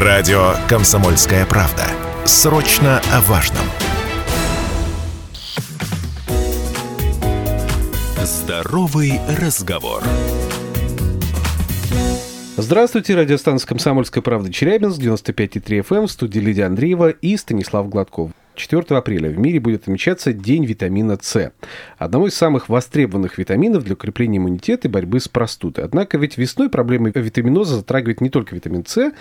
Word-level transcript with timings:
Радио 0.00 0.52
«Комсомольская 0.68 1.44
правда». 1.44 1.82
Срочно 2.24 3.02
о 3.12 3.20
важном. 3.22 3.64
Здоровый 8.22 9.20
разговор. 9.40 10.04
Здравствуйте, 12.56 13.16
радиостанция 13.16 13.66
«Комсомольская 13.66 14.22
правда» 14.22 14.52
Челябинск, 14.52 15.00
95,3 15.00 15.80
FM, 15.80 15.96
эм, 15.96 16.06
в 16.06 16.10
студии 16.12 16.38
Лидия 16.38 16.66
Андреева 16.66 17.10
и 17.10 17.36
Станислав 17.36 17.88
Гладков. 17.88 18.30
4 18.58 18.98
апреля 18.98 19.30
в 19.30 19.38
мире 19.38 19.60
будет 19.60 19.82
отмечаться 19.82 20.32
День 20.32 20.64
витамина 20.64 21.18
С, 21.20 21.52
одного 21.96 22.28
из 22.28 22.34
самых 22.34 22.68
востребованных 22.68 23.38
витаминов 23.38 23.84
для 23.84 23.94
укрепления 23.94 24.38
иммунитета 24.38 24.88
и 24.88 24.90
борьбы 24.90 25.20
с 25.20 25.28
простудой. 25.28 25.84
Однако 25.84 26.18
ведь 26.18 26.36
весной 26.36 26.68
проблема 26.68 27.10
витаминоза 27.10 27.76
затрагивает 27.76 28.20
не 28.20 28.30
только 28.30 28.54
витамин 28.54 28.84
С. 28.84 29.12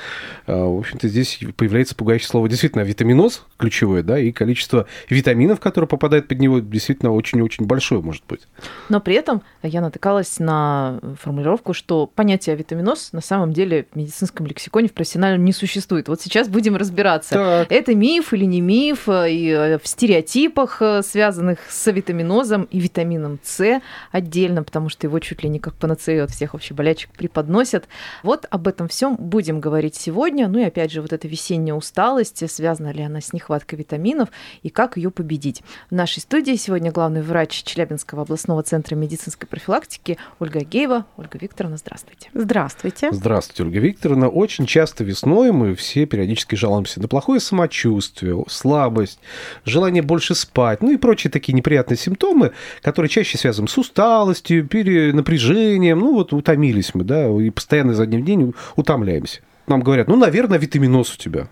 А, 0.47 0.65
в 0.65 0.79
общем-то, 0.79 1.07
здесь 1.07 1.39
появляется 1.55 1.95
пугающее 1.95 2.27
слово 2.27 2.49
действительно 2.49 2.81
витаминоз 2.81 3.45
ключевое, 3.57 4.03
да, 4.03 4.19
и 4.19 4.31
количество 4.31 4.87
витаминов, 5.09 5.59
которые 5.59 5.87
попадают 5.87 6.27
под 6.27 6.39
него, 6.39 6.59
действительно 6.59 7.11
очень-очень 7.11 7.65
большое 7.65 8.01
может 8.01 8.23
быть. 8.27 8.41
Но 8.89 8.99
при 8.99 9.15
этом 9.15 9.41
я 9.63 9.81
натыкалась 9.81 10.39
на 10.39 10.99
формулировку, 11.21 11.73
что 11.73 12.07
понятие 12.07 12.55
витаминоз 12.55 13.13
на 13.13 13.21
самом 13.21 13.53
деле 13.53 13.87
в 13.91 13.95
медицинском 13.95 14.45
лексиконе 14.45 14.87
в 14.87 14.93
профессиональном 14.93 15.45
не 15.45 15.53
существует. 15.53 16.07
Вот 16.07 16.21
сейчас 16.21 16.47
будем 16.47 16.75
разбираться, 16.75 17.35
так. 17.35 17.71
это 17.71 17.95
миф 17.95 18.33
или 18.33 18.45
не 18.45 18.61
миф, 18.61 19.07
и 19.27 19.49
э, 19.49 19.77
в 19.77 19.87
стереотипах, 19.87 20.81
э, 20.81 21.01
связанных 21.03 21.59
с 21.69 21.91
витаминозом 21.91 22.63
и 22.63 22.79
витамином 22.79 23.39
С 23.43 23.81
отдельно, 24.11 24.63
потому 24.63 24.89
что 24.89 25.07
его 25.07 25.19
чуть 25.19 25.43
ли 25.43 25.49
не 25.49 25.59
как 25.59 25.75
панацею 25.75 26.23
от 26.23 26.31
всех 26.31 26.53
вообще 26.53 26.73
болячек 26.73 27.11
преподносят. 27.11 27.87
Вот 28.23 28.45
об 28.49 28.67
этом 28.67 28.87
всем 28.87 29.15
будем 29.15 29.59
говорить 29.59 29.95
сегодня. 29.95 30.47
Ну 30.47 30.59
и 30.59 30.63
опять 30.63 30.91
же, 30.91 31.01
вот 31.01 31.13
эта 31.13 31.27
весенняя 31.27 31.75
усталость, 31.75 32.49
связана 32.49 32.91
ли 32.91 33.03
она 33.03 33.21
с 33.21 33.33
нехваткой 33.33 33.79
витаминов 33.79 34.29
и 34.63 34.69
как 34.69 34.97
ее 34.97 35.11
победить. 35.11 35.63
В 35.89 35.95
нашей 35.95 36.19
студии 36.19 36.55
сегодня 36.55 36.91
главный 36.91 37.21
врач 37.21 37.63
Челябинского 37.63 38.23
областного 38.23 38.63
центра 38.63 38.95
медицинской 38.95 39.47
профилактики 39.47 40.17
Ольга 40.39 40.61
Геева. 40.61 41.05
Ольга 41.17 41.37
Викторовна, 41.39 41.77
здравствуйте. 41.77 42.29
Здравствуйте. 42.33 43.11
Здравствуйте, 43.11 43.63
Ольга 43.63 43.79
Викторовна. 43.79 44.29
Очень 44.29 44.65
часто 44.65 45.03
весной 45.03 45.51
мы 45.51 45.75
все 45.75 46.05
периодически 46.05 46.55
жалуемся 46.55 47.01
на 47.01 47.07
плохое 47.07 47.39
самочувствие, 47.39 48.43
слабость, 48.47 49.16
усталость, 49.27 49.69
желание 49.69 50.01
больше 50.01 50.35
спать, 50.35 50.81
ну 50.81 50.91
и 50.91 50.97
прочие 50.97 51.31
такие 51.31 51.53
неприятные 51.53 51.97
симптомы, 51.97 52.51
которые 52.81 53.09
чаще 53.09 53.37
связаны 53.37 53.67
с 53.67 53.77
усталостью, 53.77 54.67
перенапряжением, 54.67 55.99
ну 55.99 56.13
вот 56.13 56.33
утомились 56.33 56.93
мы, 56.93 57.03
да, 57.03 57.29
и 57.29 57.49
постоянно 57.49 57.93
за 57.93 58.05
в 58.05 58.23
день 58.23 58.53
утомляемся 58.75 59.41
нам 59.67 59.81
говорят, 59.81 60.07
ну, 60.07 60.15
наверное, 60.15 60.57
витаминоз 60.57 61.13
у 61.13 61.17
тебя. 61.17 61.47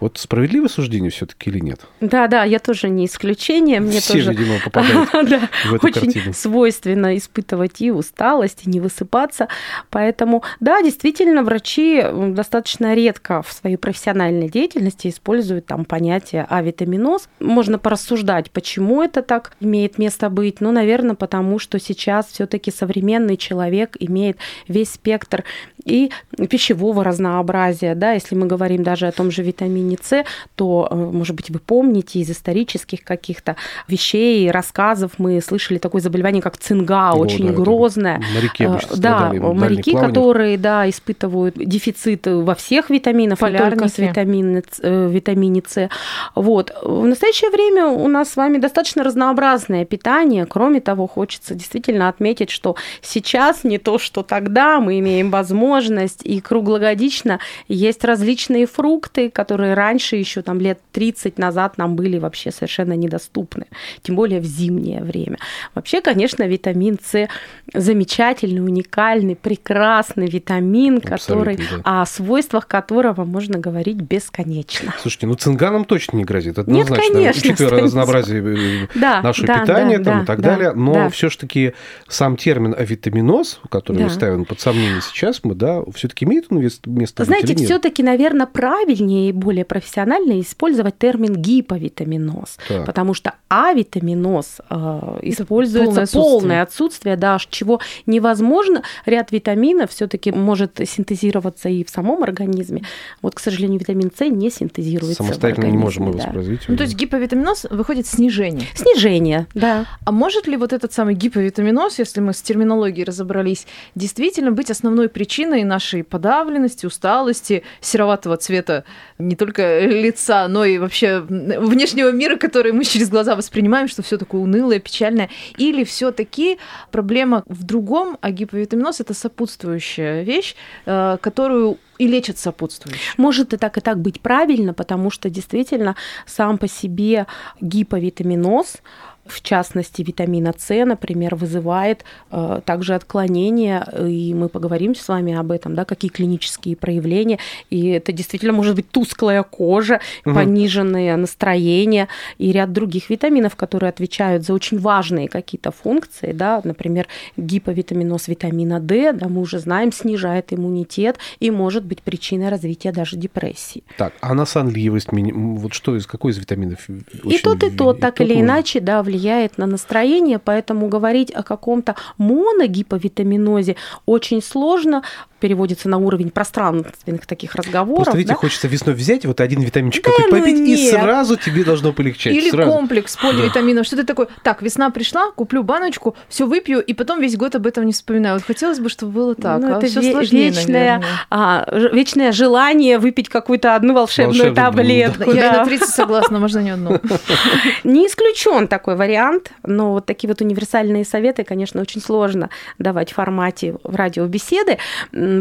Вот 0.00 0.18
справедливое 0.18 0.68
суждение 0.68 1.10
все-таки 1.10 1.48
или 1.50 1.60
нет? 1.60 1.80
Да, 2.00 2.26
да, 2.26 2.42
я 2.42 2.58
тоже 2.58 2.88
не 2.88 3.06
исключение. 3.06 3.78
Мне 3.80 4.00
Все, 4.00 4.14
тоже 4.14 4.30
видимо, 4.32 4.58
попадают 4.64 5.10
да, 5.30 5.48
в 5.66 5.74
эту 5.74 5.86
очень 5.86 6.12
картину. 6.12 6.32
свойственно 6.32 7.16
испытывать 7.16 7.80
и 7.80 7.92
усталость, 7.92 8.66
и 8.66 8.70
не 8.70 8.80
высыпаться. 8.80 9.46
Поэтому, 9.90 10.42
да, 10.58 10.82
действительно, 10.82 11.44
врачи 11.44 12.02
достаточно 12.30 12.94
редко 12.94 13.42
в 13.42 13.52
своей 13.52 13.76
профессиональной 13.76 14.48
деятельности 14.48 15.08
используют 15.08 15.66
там 15.66 15.84
понятие 15.84 16.46
авитаминоз. 16.48 17.28
Можно 17.38 17.78
порассуждать, 17.78 18.50
почему 18.50 19.02
это 19.02 19.22
так 19.22 19.52
имеет 19.60 19.98
место 19.98 20.30
быть. 20.30 20.60
Ну, 20.60 20.72
наверное, 20.72 21.14
потому 21.14 21.60
что 21.60 21.78
сейчас 21.78 22.26
все-таки 22.26 22.72
современный 22.72 23.36
человек 23.36 23.96
имеет 24.00 24.36
весь 24.66 24.92
спектр 24.92 25.44
и 25.84 26.10
пищевого 26.48 27.04
разнообразия. 27.04 27.94
Да, 27.94 28.12
если 28.12 28.34
мы 28.34 28.46
говорим 28.46 28.82
даже 28.82 29.06
о 29.06 29.12
том 29.12 29.30
же 29.30 29.42
витамине 29.42 29.98
С, 30.00 30.24
то, 30.54 30.88
э, 30.90 30.94
может 30.94 31.36
быть, 31.36 31.50
вы 31.50 31.58
помните 31.58 32.20
из 32.20 32.30
исторических 32.30 33.02
каких-то 33.04 33.56
вещей, 33.88 34.50
рассказов 34.50 35.12
мы 35.18 35.40
слышали 35.40 35.78
такое 35.78 36.00
заболевание, 36.00 36.42
как 36.42 36.56
цинга, 36.56 37.10
О, 37.10 37.18
очень 37.18 37.48
да, 37.48 37.52
грозное. 37.52 38.22
Моряки 38.34 38.64
э, 38.64 38.96
Да, 38.96 39.32
моряки, 39.32 39.92
которые 39.92 40.58
да, 40.58 40.88
испытывают 40.88 41.56
дефицит 41.56 42.26
во 42.26 42.54
всех 42.54 42.90
витаминах, 42.90 43.40
не 43.42 43.58
только 43.58 43.88
с 43.88 43.98
витамине, 43.98 44.62
э, 44.82 45.08
витамине 45.10 45.62
С. 45.66 45.88
Вот. 46.34 46.72
В 46.82 47.06
настоящее 47.06 47.50
время 47.50 47.86
у 47.86 48.08
нас 48.08 48.30
с 48.30 48.36
вами 48.36 48.58
достаточно 48.58 49.02
разнообразное 49.04 49.84
питание. 49.84 50.46
Кроме 50.46 50.80
того, 50.80 51.06
хочется 51.06 51.54
действительно 51.54 52.08
отметить, 52.08 52.50
что 52.50 52.76
сейчас 53.00 53.64
не 53.64 53.78
то, 53.78 53.98
что 53.98 54.22
тогда 54.22 54.80
мы 54.80 54.98
имеем 54.98 55.30
возможность 55.30 55.71
возможность 55.72 56.20
и 56.24 56.40
круглогодично 56.40 57.38
есть 57.68 58.04
различные 58.04 58.66
фрукты, 58.66 59.30
которые 59.30 59.74
раньше 59.74 60.16
еще 60.16 60.42
там 60.42 60.60
лет 60.60 60.78
30 60.92 61.38
назад 61.38 61.78
нам 61.78 61.96
были 61.96 62.18
вообще 62.18 62.50
совершенно 62.50 62.92
недоступны, 62.92 63.66
тем 64.02 64.16
более 64.16 64.40
в 64.40 64.44
зимнее 64.44 65.02
время. 65.02 65.38
Вообще, 65.74 66.00
конечно, 66.00 66.46
витамин 66.46 66.98
С 67.02 67.28
замечательный, 67.72 68.60
уникальный, 68.60 69.34
прекрасный 69.34 70.26
витамин, 70.26 71.00
который, 71.00 71.56
да. 71.56 72.02
о 72.02 72.06
свойствах 72.06 72.66
которого 72.66 73.24
можно 73.24 73.58
говорить 73.58 73.96
бесконечно. 73.96 74.94
Слушайте, 75.00 75.26
ну 75.26 75.34
цинганом 75.34 75.84
точно 75.84 76.18
не 76.18 76.24
грозит, 76.24 76.58
однозначно, 76.58 77.02
Нет, 77.02 77.12
конечно, 77.12 77.52
учитывая 77.52 77.82
разнообразие 77.82 78.84
э, 78.84 78.88
да, 78.94 79.22
нашего 79.22 79.46
да, 79.46 79.60
питания 79.60 79.98
да, 79.98 80.04
там, 80.04 80.18
да, 80.18 80.22
и 80.22 80.26
так 80.26 80.40
да, 80.40 80.48
далее, 80.50 80.72
но 80.72 80.92
да. 80.94 81.08
все-таки 81.08 81.72
сам 82.08 82.36
термин 82.36 82.74
авитаминоз, 82.76 83.60
который 83.70 84.02
да. 84.02 84.10
ставим 84.10 84.44
под 84.44 84.60
сомнение 84.60 85.00
сейчас, 85.00 85.40
мы 85.44 85.54
да, 85.62 85.82
все-таки 85.94 86.24
имеет 86.24 86.46
он 86.50 86.58
место 86.58 87.24
Знаете, 87.24 87.54
все-таки, 87.54 88.02
наверное, 88.02 88.46
правильнее 88.46 89.28
и 89.28 89.32
более 89.32 89.64
профессионально 89.64 90.40
использовать 90.40 90.98
термин 90.98 91.34
гиповитаминоз, 91.34 92.58
так. 92.68 92.84
потому 92.84 93.14
что 93.14 93.34
авитаминоз 93.48 94.60
э, 94.68 95.18
используется 95.22 95.92
полное 95.92 96.02
отсутствие. 96.02 96.22
полное 96.22 96.62
отсутствие, 96.62 97.16
да, 97.16 97.38
чего 97.48 97.80
невозможно. 98.06 98.82
Ряд 99.06 99.30
витаминов 99.30 99.90
все-таки 99.90 100.32
может 100.32 100.80
синтезироваться 100.84 101.68
и 101.68 101.84
в 101.84 101.90
самом 101.90 102.24
организме. 102.24 102.82
Вот, 103.20 103.36
к 103.36 103.38
сожалению, 103.38 103.78
витамин 103.78 104.10
С 104.10 104.28
не 104.28 104.50
синтезируется. 104.50 105.22
Самостоятельно 105.22 105.66
не 105.66 105.78
можем 105.78 106.08
его 106.08 106.18
да. 106.18 106.24
воспроизводить. 106.24 106.68
Ну, 106.68 106.76
то 106.76 106.82
есть 106.82 106.96
гиповитаминоз 106.96 107.66
выходит 107.70 108.06
снижение. 108.06 108.66
Снижение, 108.74 109.46
да. 109.54 109.86
А 110.04 110.10
может 110.10 110.48
ли 110.48 110.56
вот 110.56 110.72
этот 110.72 110.92
самый 110.92 111.14
гиповитаминоз, 111.14 112.00
если 112.00 112.20
мы 112.20 112.32
с 112.32 112.42
терминологией 112.42 113.04
разобрались, 113.04 113.66
действительно 113.94 114.50
быть 114.50 114.70
основной 114.70 115.08
причиной 115.08 115.51
причиной 115.52 115.64
нашей 115.64 116.02
подавленности, 116.02 116.86
усталости, 116.86 117.62
сероватого 117.80 118.36
цвета 118.36 118.84
не 119.18 119.36
только 119.36 119.80
лица, 119.80 120.48
но 120.48 120.64
и 120.64 120.78
вообще 120.78 121.20
внешнего 121.20 122.10
мира, 122.10 122.36
который 122.36 122.72
мы 122.72 122.84
через 122.84 123.10
глаза 123.10 123.36
воспринимаем, 123.36 123.88
что 123.88 124.02
все 124.02 124.16
такое 124.16 124.40
унылое, 124.40 124.78
печальное. 124.78 125.28
Или 125.58 125.84
все-таки 125.84 126.58
проблема 126.90 127.42
в 127.46 127.64
другом, 127.64 128.16
а 128.20 128.30
гиповитаминоз 128.30 129.00
это 129.00 129.14
сопутствующая 129.14 130.22
вещь, 130.22 130.54
э, 130.86 131.18
которую 131.20 131.78
и 131.98 132.08
лечат 132.08 132.38
сопутствующие. 132.38 133.14
Может 133.16 133.52
и 133.52 133.56
так, 133.56 133.78
и 133.78 133.80
так 133.80 133.98
быть 133.98 134.20
правильно, 134.20 134.74
потому 134.74 135.10
что 135.10 135.30
действительно 135.30 135.94
сам 136.26 136.58
по 136.58 136.66
себе 136.66 137.26
гиповитаминоз 137.60 138.78
в 139.26 139.40
частности, 139.40 140.02
витамина 140.02 140.52
С, 140.56 140.84
например, 140.84 141.36
вызывает 141.36 142.04
э, 142.30 142.60
также 142.64 142.94
отклонения, 142.94 143.86
и 143.98 144.34
мы 144.34 144.48
поговорим 144.48 144.94
с 144.94 145.06
вами 145.06 145.34
об 145.34 145.52
этом, 145.52 145.74
да, 145.74 145.84
какие 145.84 146.10
клинические 146.10 146.76
проявления, 146.76 147.38
и 147.70 147.88
это 147.88 148.12
действительно 148.12 148.52
может 148.52 148.74
быть 148.74 148.90
тусклая 148.90 149.42
кожа, 149.44 150.00
угу. 150.24 150.34
пониженное 150.34 151.16
настроение 151.16 152.08
и 152.38 152.50
ряд 152.50 152.72
других 152.72 153.10
витаминов, 153.10 153.54
которые 153.54 153.90
отвечают 153.90 154.44
за 154.44 154.54
очень 154.54 154.78
важные 154.78 155.28
какие-то 155.28 155.70
функции, 155.70 156.32
да, 156.32 156.60
например, 156.64 157.06
гиповитаминоз 157.36 158.26
витамина 158.26 158.80
D, 158.80 159.12
да, 159.12 159.28
мы 159.28 159.40
уже 159.40 159.60
знаем, 159.60 159.92
снижает 159.92 160.52
иммунитет 160.52 161.18
и 161.38 161.50
может 161.50 161.84
быть 161.84 162.02
причиной 162.02 162.48
развития 162.48 162.90
даже 162.90 163.16
депрессии. 163.16 163.84
Так, 163.96 164.14
а 164.20 164.34
на 164.34 164.46
сонливость, 164.46 165.08
вот 165.12 165.74
что 165.74 165.96
из 165.96 166.06
какой 166.06 166.32
из 166.32 166.38
витаминов? 166.38 166.88
И 166.88 167.38
тот, 167.38 167.62
и 167.62 167.70
тот, 167.70 168.00
так 168.00 168.20
или 168.20 168.40
иначе, 168.40 168.80
да, 168.80 169.02
влияет 169.02 169.11
на 169.58 169.66
настроение, 169.66 170.38
поэтому 170.38 170.88
говорить 170.88 171.30
о 171.30 171.42
каком-то 171.42 171.94
моногиповитаминозе 172.18 173.76
очень 174.06 174.42
сложно 174.42 175.02
переводится 175.42 175.88
на 175.88 175.98
уровень 175.98 176.30
пространственных 176.30 177.26
таких 177.26 177.56
разговоров. 177.56 178.04
Просто, 178.04 178.16
видите, 178.16 178.34
да? 178.34 178.38
хочется 178.38 178.68
весной 178.68 178.94
взять 178.94 179.26
вот 179.26 179.40
один 179.40 179.60
витаминчик 179.60 180.04
да, 180.04 180.10
какой 180.12 180.30
ну 180.30 180.38
попить, 180.38 180.56
нет. 180.56 180.78
и 180.78 180.88
сразу 180.88 181.36
тебе 181.36 181.64
должно 181.64 181.92
полегчать. 181.92 182.32
Или 182.32 182.48
сразу. 182.48 182.70
комплекс 182.70 183.16
поливитаминов. 183.16 183.84
Что 183.84 183.96
ты 183.96 184.04
такой, 184.04 184.28
так, 184.44 184.62
весна 184.62 184.90
пришла, 184.90 185.32
куплю 185.32 185.64
баночку, 185.64 186.14
все 186.28 186.46
выпью, 186.46 186.80
и 186.80 186.94
потом 186.94 187.20
весь 187.20 187.36
год 187.36 187.56
об 187.56 187.66
этом 187.66 187.86
не 187.86 187.92
вспоминаю. 187.92 188.36
Вот 188.36 188.44
хотелось 188.44 188.78
бы, 188.78 188.88
чтобы 188.88 189.10
было 189.10 189.34
так. 189.34 189.60
Ну, 189.60 189.74
а 189.74 189.78
это 189.78 189.86
ве- 189.86 190.12
сложнее, 190.12 190.50
вечное, 190.50 191.02
а, 191.28 191.66
вечное 191.92 192.30
желание 192.30 193.00
выпить 193.00 193.28
какую-то 193.28 193.74
одну 193.74 193.94
волшебную 193.94 194.54
Волшебную, 194.54 194.54
таблетку. 194.54 195.32
Да. 195.32 195.38
Я 195.38 195.52
на 195.54 195.64
30 195.64 195.88
согласна, 195.88 196.38
можно 196.38 196.60
не 196.60 196.70
одну. 196.70 197.00
Не 197.82 198.06
исключен 198.06 198.68
такой 198.68 198.94
вариант, 198.94 199.50
но 199.64 199.90
вот 199.90 200.06
такие 200.06 200.28
вот 200.28 200.40
универсальные 200.40 201.04
советы, 201.04 201.42
конечно, 201.42 201.80
очень 201.80 202.00
сложно 202.00 202.48
давать 202.78 203.10
в 203.10 203.14
формате 203.16 203.74
в 203.82 203.96
радиобеседы 203.96 204.78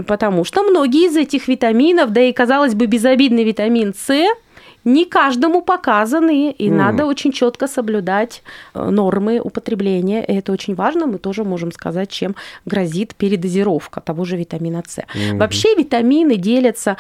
потому 0.08 0.44
что 0.44 0.64
многие 0.64 1.08
из 1.08 1.18
этих 1.18 1.48
витаминов, 1.48 2.12
да 2.12 2.22
и, 2.22 2.34
казалось 2.34 2.76
бы, 2.76 2.86
безобидный 2.86 3.44
витамин 3.44 3.94
С, 3.94 4.10
не 4.84 5.06
каждому 5.06 5.62
показаны, 5.62 6.52
и 6.52 6.70
mm. 6.70 6.74
надо 6.74 7.06
очень 7.06 7.32
четко 7.32 7.68
соблюдать 7.68 8.44
э, 8.74 8.90
нормы 8.90 9.40
употребления. 9.40 10.24
И 10.24 10.34
это 10.34 10.52
очень 10.52 10.76
важно. 10.76 11.06
Мы 11.08 11.18
тоже 11.18 11.44
можем 11.44 11.72
сказать, 11.72 12.10
чем 12.10 12.36
грозит 12.66 13.16
передозировка 13.16 14.02
того 14.02 14.26
же 14.26 14.38
витамина 14.38 14.84
С. 14.88 15.00
Mm-hmm. 15.00 15.38
Вообще 15.38 15.76
витамины 15.76 16.36
делятся 16.38 16.98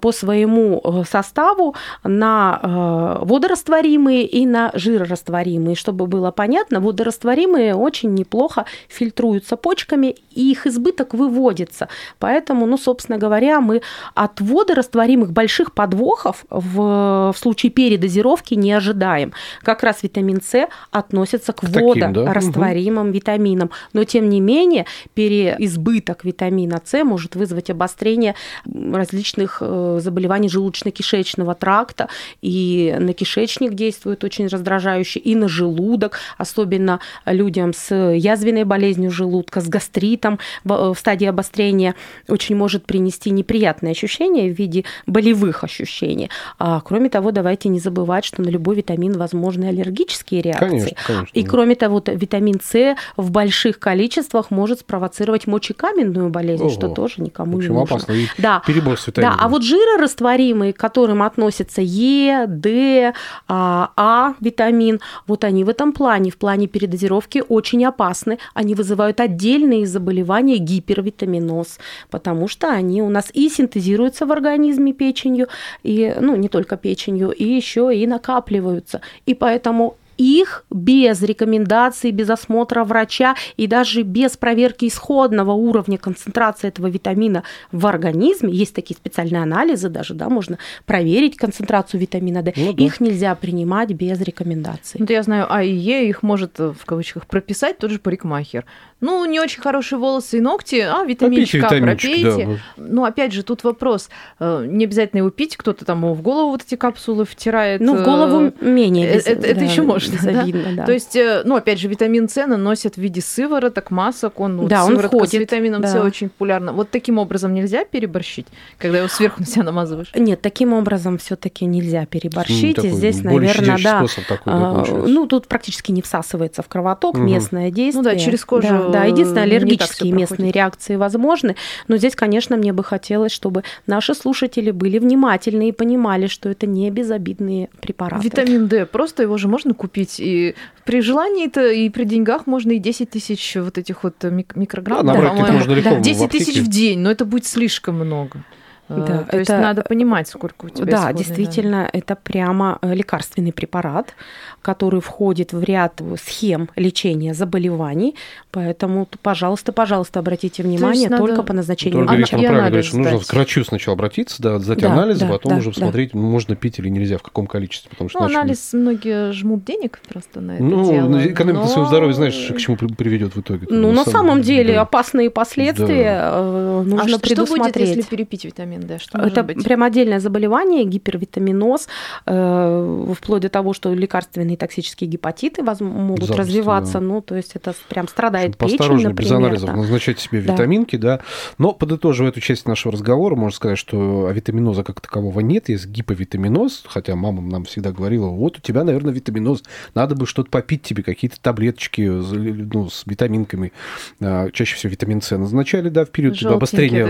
по 0.00 0.12
своему 0.12 0.80
э, 0.82 1.04
составу 1.10 1.74
на 2.04 2.60
э, 2.62 3.24
водорастворимые 3.24 4.24
и 4.24 4.46
на 4.46 4.70
жирорастворимые. 4.74 5.74
Чтобы 5.74 6.06
было 6.06 6.30
понятно, 6.30 6.80
водорастворимые 6.80 7.74
очень 7.74 8.14
неплохо 8.14 8.66
фильтруются 8.88 9.56
почками, 9.56 10.14
и 10.30 10.50
их 10.50 10.66
избыток 10.66 11.14
выводится. 11.14 11.88
Поэтому, 12.18 12.66
ну, 12.66 12.78
собственно 12.78 13.18
говоря, 13.18 13.60
мы 13.60 13.82
от 14.14 14.40
водорастворимых 14.40 15.32
больших 15.32 15.72
подвохов 15.72 16.44
в 16.50 16.99
в 17.32 17.34
случае 17.36 17.70
передозировки 17.70 18.54
не 18.54 18.72
ожидаем. 18.72 19.32
Как 19.62 19.82
раз 19.82 20.02
витамин 20.02 20.40
С 20.42 20.68
относится 20.90 21.52
к, 21.52 21.60
к 21.60 21.68
водорастворимым 21.68 23.08
да? 23.08 23.12
витаминам. 23.12 23.70
Но, 23.92 24.04
тем 24.04 24.28
не 24.28 24.40
менее, 24.40 24.86
переизбыток 25.14 26.24
витамина 26.24 26.80
С 26.84 27.04
может 27.04 27.36
вызвать 27.36 27.70
обострение 27.70 28.34
различных 28.64 29.58
э, 29.60 29.98
заболеваний 30.00 30.48
желудочно-кишечного 30.48 31.54
тракта. 31.54 32.08
И 32.42 32.94
на 32.98 33.12
кишечник 33.12 33.74
действует 33.74 34.24
очень 34.24 34.46
раздражающе, 34.46 35.20
и 35.20 35.34
на 35.34 35.48
желудок, 35.48 36.18
особенно 36.38 37.00
людям 37.26 37.72
с 37.72 37.94
язвенной 37.94 38.64
болезнью 38.64 39.10
желудка, 39.10 39.60
с 39.60 39.68
гастритом 39.68 40.38
в 40.64 40.94
стадии 40.98 41.26
обострения 41.26 41.94
очень 42.28 42.56
может 42.56 42.86
принести 42.86 43.30
неприятные 43.30 43.92
ощущения 43.92 44.50
в 44.52 44.58
виде 44.58 44.84
болевых 45.06 45.64
ощущений. 45.64 46.30
А 46.58 46.80
Кроме 46.90 47.08
того, 47.08 47.30
давайте 47.30 47.68
не 47.68 47.78
забывать, 47.78 48.24
что 48.24 48.42
на 48.42 48.48
любой 48.48 48.74
витамин 48.74 49.12
возможны 49.12 49.66
аллергические 49.66 50.42
реакции. 50.42 50.68
Конечно, 50.68 50.96
конечно. 51.06 51.38
И 51.38 51.44
кроме 51.44 51.76
того, 51.76 52.02
витамин 52.04 52.60
С 52.60 52.96
в 53.16 53.30
больших 53.30 53.78
количествах 53.78 54.50
может 54.50 54.80
спровоцировать 54.80 55.46
мочекаменную 55.46 56.30
болезнь, 56.30 56.64
Ого. 56.64 56.72
что 56.72 56.88
тоже 56.88 57.22
никому 57.22 57.58
общем, 57.58 57.74
не 57.74 57.78
нужно. 57.78 57.94
опасно. 57.94 58.12
И 58.14 58.26
да. 58.38 58.60
перебор 58.66 58.98
с 58.98 59.06
витаминами. 59.06 59.36
Да, 59.36 59.44
а 59.44 59.48
вот 59.48 59.62
жирорастворимые, 59.62 60.72
к 60.72 60.78
которым 60.78 61.22
относятся 61.22 61.80
Е, 61.80 62.46
Д, 62.48 63.14
А, 63.46 63.92
а 63.96 64.34
витамин, 64.40 64.98
вот 65.28 65.44
они 65.44 65.62
в 65.62 65.68
этом 65.68 65.92
плане, 65.92 66.32
в 66.32 66.38
плане 66.38 66.66
передозировки 66.66 67.44
очень 67.48 67.84
опасны. 67.84 68.40
Они 68.52 68.74
вызывают 68.74 69.20
отдельные 69.20 69.86
заболевания 69.86 70.58
гипервитаминоз, 70.58 71.78
потому 72.10 72.48
что 72.48 72.68
они 72.68 73.00
у 73.00 73.08
нас 73.08 73.30
и 73.32 73.48
синтезируются 73.48 74.26
в 74.26 74.32
организме 74.32 74.92
печенью, 74.92 75.46
и 75.84 76.16
ну, 76.20 76.34
не 76.34 76.48
только 76.48 76.79
печенью, 76.80 77.30
и 77.30 77.44
еще 77.44 77.94
и 77.94 78.06
накапливаются. 78.06 79.00
И 79.26 79.34
поэтому 79.34 79.96
их 80.20 80.64
без 80.70 81.22
рекомендаций, 81.22 82.10
без 82.10 82.28
осмотра 82.28 82.84
врача 82.84 83.36
и 83.56 83.66
даже 83.66 84.02
без 84.02 84.36
проверки 84.36 84.86
исходного 84.86 85.52
уровня 85.52 85.96
концентрации 85.96 86.68
этого 86.68 86.88
витамина 86.88 87.42
в 87.72 87.86
организме, 87.86 88.52
есть 88.52 88.74
такие 88.74 88.96
специальные 88.96 89.42
анализы 89.42 89.88
даже, 89.88 90.14
да, 90.14 90.28
можно 90.28 90.58
проверить 90.84 91.36
концентрацию 91.36 92.00
витамина 92.00 92.42
D, 92.42 92.52
ну, 92.56 92.72
да. 92.74 92.84
их 92.84 93.00
нельзя 93.00 93.34
принимать 93.34 93.92
без 93.92 94.20
рекомендаций. 94.20 95.00
Ну, 95.00 95.06
я 95.08 95.22
знаю, 95.22 95.46
А 95.48 95.62
и 95.62 95.72
Е 95.72 96.08
их 96.08 96.22
может 96.22 96.58
в 96.58 96.84
кавычках 96.84 97.26
прописать 97.26 97.78
тот 97.78 97.90
же 97.90 97.98
парикмахер. 97.98 98.66
Ну, 99.00 99.24
не 99.24 99.40
очень 99.40 99.62
хорошие 99.62 99.98
волосы 99.98 100.38
и 100.38 100.40
ногти, 100.40 100.76
а 100.76 101.04
витаминчик 101.04 101.64
А 101.64 101.68
пропейте. 101.68 102.46
Да. 102.46 102.58
Ну, 102.76 103.04
опять 103.04 103.32
же, 103.32 103.42
тут 103.42 103.64
вопрос. 103.64 104.10
Э, 104.38 104.66
не 104.68 104.84
обязательно 104.84 105.20
его 105.20 105.30
пить, 105.30 105.56
кто-то 105.56 105.86
там 105.86 106.12
в 106.12 106.20
голову 106.20 106.50
вот 106.50 106.62
эти 106.66 106.74
капсулы 106.74 107.24
втирает. 107.24 107.80
Ну, 107.80 107.96
в 107.96 108.04
голову 108.04 108.52
э, 108.60 108.64
менее. 108.64 109.08
Э, 109.08 109.18
это, 109.18 109.36
да, 109.36 109.48
это 109.48 109.64
еще 109.64 109.82
можно, 109.82 110.09
завидно, 110.18 110.64
да? 110.64 110.72
да? 110.72 110.86
То 110.86 110.92
есть, 110.92 111.16
ну, 111.44 111.56
опять 111.56 111.78
же, 111.78 111.88
витамин 111.88 112.28
С 112.28 112.46
наносят 112.46 112.94
в 112.94 112.98
виде 112.98 113.20
сывороток, 113.20 113.90
масок. 113.90 114.40
Он, 114.40 114.58
вот, 114.58 114.68
да, 114.68 114.84
он 114.84 114.98
входит. 114.98 115.30
с 115.30 115.34
витамином 115.34 115.82
да. 115.82 115.88
С 115.88 115.94
очень 115.96 116.28
популярна. 116.28 116.72
Вот 116.72 116.90
таким 116.90 117.18
образом 117.18 117.54
нельзя 117.54 117.84
переборщить, 117.84 118.46
когда 118.78 118.98
его 118.98 119.08
сверху 119.08 119.40
на 119.40 119.46
себя 119.46 119.64
намазываешь? 119.64 120.12
Нет, 120.14 120.40
таким 120.40 120.72
образом 120.72 121.18
все 121.18 121.36
таки 121.36 121.64
нельзя 121.64 122.06
переборщить. 122.06 122.76
Ну, 122.76 122.82
такой, 122.82 122.90
Здесь, 122.90 123.22
наверное, 123.22 123.78
да. 123.82 124.06
Такой, 124.28 124.52
да 124.52 124.82
а, 124.82 124.84
ну, 125.06 125.26
тут 125.26 125.48
практически 125.48 125.92
не 125.92 126.02
всасывается 126.02 126.62
в 126.62 126.68
кровоток 126.68 127.14
угу. 127.14 127.22
местное 127.22 127.70
действие. 127.70 128.02
Ну 128.02 128.10
да, 128.10 128.16
через 128.16 128.44
кожу. 128.44 128.68
Да, 128.68 128.88
да 128.88 129.04
единственное, 129.04 129.44
аллергия 129.44 129.70
аллергические 129.70 130.12
местные 130.12 130.52
реакции 130.52 130.96
возможны, 130.96 131.56
но 131.88 131.96
здесь, 131.96 132.14
конечно, 132.14 132.56
мне 132.56 132.72
бы 132.72 132.84
хотелось, 132.84 133.32
чтобы 133.32 133.64
наши 133.86 134.14
слушатели 134.14 134.70
были 134.70 134.98
внимательны 134.98 135.68
и 135.68 135.72
понимали, 135.72 136.26
что 136.26 136.48
это 136.48 136.66
не 136.66 136.90
безобидные 136.90 137.68
препараты. 137.80 138.24
Витамин 138.24 138.68
D, 138.68 138.86
просто 138.86 139.22
его 139.22 139.36
же 139.38 139.48
можно 139.48 139.74
купить 139.74 139.99
и 140.18 140.54
при 140.84 141.00
желании-то 141.00 141.70
и 141.70 141.88
при 141.90 142.04
деньгах 142.04 142.46
можно 142.46 142.72
и 142.72 142.78
10 142.78 143.10
тысяч 143.10 143.56
вот 143.56 143.78
этих 143.78 144.02
вот 144.02 144.22
микрограмм. 144.22 145.06
Да, 145.06 145.14
да, 145.14 145.32
можно 145.32 145.82
да, 145.82 146.00
10 146.00 146.30
тысяч 146.30 146.58
в 146.58 146.68
день, 146.68 146.98
но 146.98 147.10
это 147.10 147.24
будет 147.24 147.46
слишком 147.46 147.96
много. 147.96 148.42
Да, 148.90 149.06
То 149.06 149.12
это, 149.28 149.38
есть 149.38 149.50
надо 149.50 149.82
понимать, 149.82 150.26
сколько 150.26 150.64
у 150.64 150.68
тебя 150.68 150.84
Да, 150.84 151.12
действительно, 151.12 151.82
да. 151.84 151.90
это 151.92 152.16
прямо 152.16 152.78
э, 152.82 152.92
лекарственный 152.92 153.52
препарат, 153.52 154.14
который 154.62 155.00
входит 155.00 155.52
в 155.52 155.62
ряд 155.62 156.00
схем 156.22 156.68
лечения 156.76 157.34
заболеваний. 157.34 158.14
Поэтому, 158.50 159.08
пожалуйста, 159.22 159.72
пожалуйста, 159.72 160.20
обратите 160.20 160.62
внимание 160.62 161.08
надо... 161.08 161.24
только 161.24 161.42
по 161.42 161.52
назначению 161.52 162.04
врача. 162.04 162.36
Говорит, 162.36 162.48
правильно 162.48 162.68
говорит, 162.68 162.86
что 162.86 162.96
нужно 162.98 163.18
к 163.18 163.32
врачу 163.32 163.64
сначала 163.64 163.94
обратиться, 163.94 164.42
да, 164.42 164.58
сдать 164.58 164.80
да, 164.80 164.92
анализы, 164.92 165.20
да, 165.20 165.28
потом 165.28 165.52
да, 165.52 165.58
уже 165.58 165.70
посмотреть, 165.70 166.10
да. 166.12 166.18
можно 166.18 166.56
пить 166.56 166.78
или 166.78 166.88
нельзя, 166.88 167.18
в 167.18 167.22
каком 167.22 167.46
количестве. 167.46 167.90
Потому 167.90 168.10
что 168.10 168.20
ну, 168.20 168.26
анализ 168.26 168.70
многие 168.72 169.32
жмут 169.32 169.64
денег 169.64 170.00
просто 170.08 170.40
на 170.40 170.52
это 170.52 170.62
ну, 170.62 170.90
дело. 170.90 171.26
Экономика 171.26 171.62
но... 171.62 171.68
своего 171.68 171.86
здоровья, 171.86 172.14
знаешь, 172.14 172.52
к 172.54 172.58
чему 172.58 172.76
приведет 172.76 173.36
в 173.36 173.40
итоге? 173.40 173.66
Ну, 173.70 173.92
на 173.92 174.04
самом 174.04 174.42
деле, 174.42 174.74
да. 174.74 174.82
опасные 174.82 175.30
последствия 175.30 176.20
да. 176.20 176.30
Э, 176.34 176.82
нужно 176.84 177.16
а 177.16 177.18
предусмотреть. 177.18 177.74
что 177.74 177.80
будет, 177.80 177.96
если 177.96 178.02
перепить 178.02 178.44
витамин 178.44 178.80
D? 178.80 178.98
Что 178.98 179.18
Это 179.18 179.44
прям 179.44 179.82
отдельное 179.82 180.20
заболевание, 180.20 180.84
гипервитаминоз, 180.84 181.88
э, 182.26 183.14
вплоть 183.16 183.42
до 183.42 183.48
того, 183.48 183.72
что 183.72 183.92
лекарственные 183.92 184.49
токсические 184.56 185.08
гепатиты 185.08 185.62
могут 185.62 186.20
Запросто, 186.20 186.36
развиваться. 186.36 186.92
Да. 186.94 187.00
Ну, 187.00 187.20
то 187.20 187.36
есть 187.36 187.52
это 187.54 187.74
прям 187.88 188.08
страдает 188.08 188.56
печень, 188.56 188.78
например. 188.78 189.14
без 189.14 189.30
анализов 189.30 189.70
да. 189.70 189.76
назначать 189.76 190.18
себе 190.18 190.40
да. 190.40 190.52
витаминки, 190.52 190.96
да. 190.96 191.20
Но 191.58 191.72
подытоживая 191.72 192.30
эту 192.30 192.40
часть 192.40 192.66
нашего 192.66 192.92
разговора, 192.92 193.36
можно 193.36 193.56
сказать, 193.56 193.78
что 193.78 194.30
витаминоза 194.30 194.84
как 194.84 195.00
такового 195.00 195.40
нет, 195.40 195.68
есть 195.68 195.86
гиповитаминоз, 195.86 196.84
хотя 196.86 197.16
мама 197.16 197.42
нам 197.42 197.64
всегда 197.64 197.92
говорила, 197.92 198.28
вот 198.28 198.58
у 198.58 198.60
тебя, 198.60 198.84
наверное, 198.84 199.12
витаминоз, 199.12 199.62
надо 199.94 200.14
бы 200.14 200.26
что-то 200.26 200.50
попить 200.50 200.82
тебе, 200.82 201.02
какие-то 201.02 201.40
таблеточки 201.40 202.02
ну, 202.02 202.88
с 202.88 203.04
витаминками, 203.06 203.72
а, 204.20 204.50
чаще 204.50 204.76
всего 204.76 204.90
витамин 204.90 205.22
С 205.22 205.36
назначали, 205.36 205.88
да, 205.88 206.04
в 206.04 206.10
период 206.10 206.40
обострения 206.42 207.08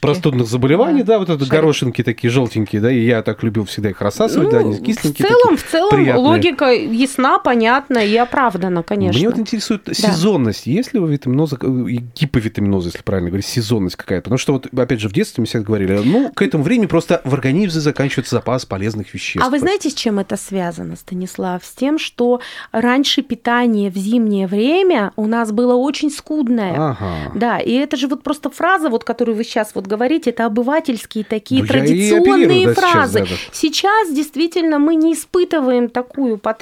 простудных 0.00 0.46
заболеваний, 0.48 1.02
да, 1.02 1.18
вот 1.18 1.30
это 1.30 1.44
горошинки 1.44 2.02
такие 2.02 2.30
желтенькие, 2.30 2.80
да, 2.80 2.90
и 2.90 3.04
я 3.04 3.22
так 3.22 3.42
любил 3.42 3.64
всегда 3.64 3.90
их 3.90 4.00
рассасывать, 4.00 4.46
ну, 4.46 4.50
да, 4.52 4.58
они 4.58 4.78
кисленькие. 4.78 5.28
В 5.28 5.30
целом, 5.30 5.56
в 5.56 5.62
целом 5.62 5.90
приятные. 5.90 6.24
логика 6.24 6.63
ясна, 6.70 7.38
понятна 7.38 7.98
и 7.98 8.16
оправдана, 8.16 8.82
конечно. 8.82 9.18
Мне 9.18 9.28
вот 9.28 9.38
интересует 9.38 9.82
да. 9.86 9.94
сезонность. 9.94 10.66
Есть 10.66 10.94
ли 10.94 11.00
у 11.00 11.06
витаминоза, 11.06 11.56
гиповитаминоза, 11.56 12.88
если 12.88 13.02
правильно 13.02 13.30
говорить, 13.30 13.46
сезонность 13.46 13.96
какая-то? 13.96 14.24
Потому 14.24 14.38
что 14.38 14.52
вот, 14.54 14.66
опять 14.76 15.00
же, 15.00 15.08
в 15.08 15.12
детстве 15.12 15.42
мы 15.42 15.46
всегда 15.46 15.64
говорили, 15.64 16.00
ну, 16.04 16.30
к 16.32 16.42
этому 16.42 16.64
времени 16.64 16.86
просто 16.86 17.20
в 17.24 17.34
организме 17.34 17.80
заканчивается 17.80 18.36
запас 18.36 18.66
полезных 18.66 19.12
веществ. 19.14 19.46
А 19.46 19.50
вы 19.50 19.58
знаете, 19.58 19.90
с 19.90 19.94
чем 19.94 20.18
это 20.18 20.36
связано, 20.36 20.96
Станислав? 20.96 21.64
С 21.64 21.72
тем, 21.72 21.98
что 21.98 22.40
раньше 22.72 23.22
питание 23.22 23.90
в 23.90 23.96
зимнее 23.96 24.46
время 24.46 25.12
у 25.16 25.26
нас 25.26 25.52
было 25.52 25.74
очень 25.74 26.10
скудное. 26.10 26.74
Ага. 26.76 27.32
Да, 27.34 27.58
и 27.58 27.72
это 27.72 27.96
же 27.96 28.08
вот 28.08 28.22
просто 28.22 28.50
фраза, 28.50 28.88
вот, 28.88 29.04
которую 29.04 29.36
вы 29.36 29.44
сейчас 29.44 29.72
вот 29.74 29.86
говорите, 29.86 30.30
это 30.30 30.46
обывательские 30.46 31.24
такие 31.24 31.62
ну, 31.62 31.68
традиционные 31.68 32.72
фразы. 32.72 33.26
Сейчас, 33.26 33.30
да, 33.30 33.36
сейчас 33.52 34.12
действительно 34.12 34.78
мы 34.78 34.94
не 34.94 35.14
испытываем 35.14 35.88
такую 35.88 36.38
потребность. 36.38 36.53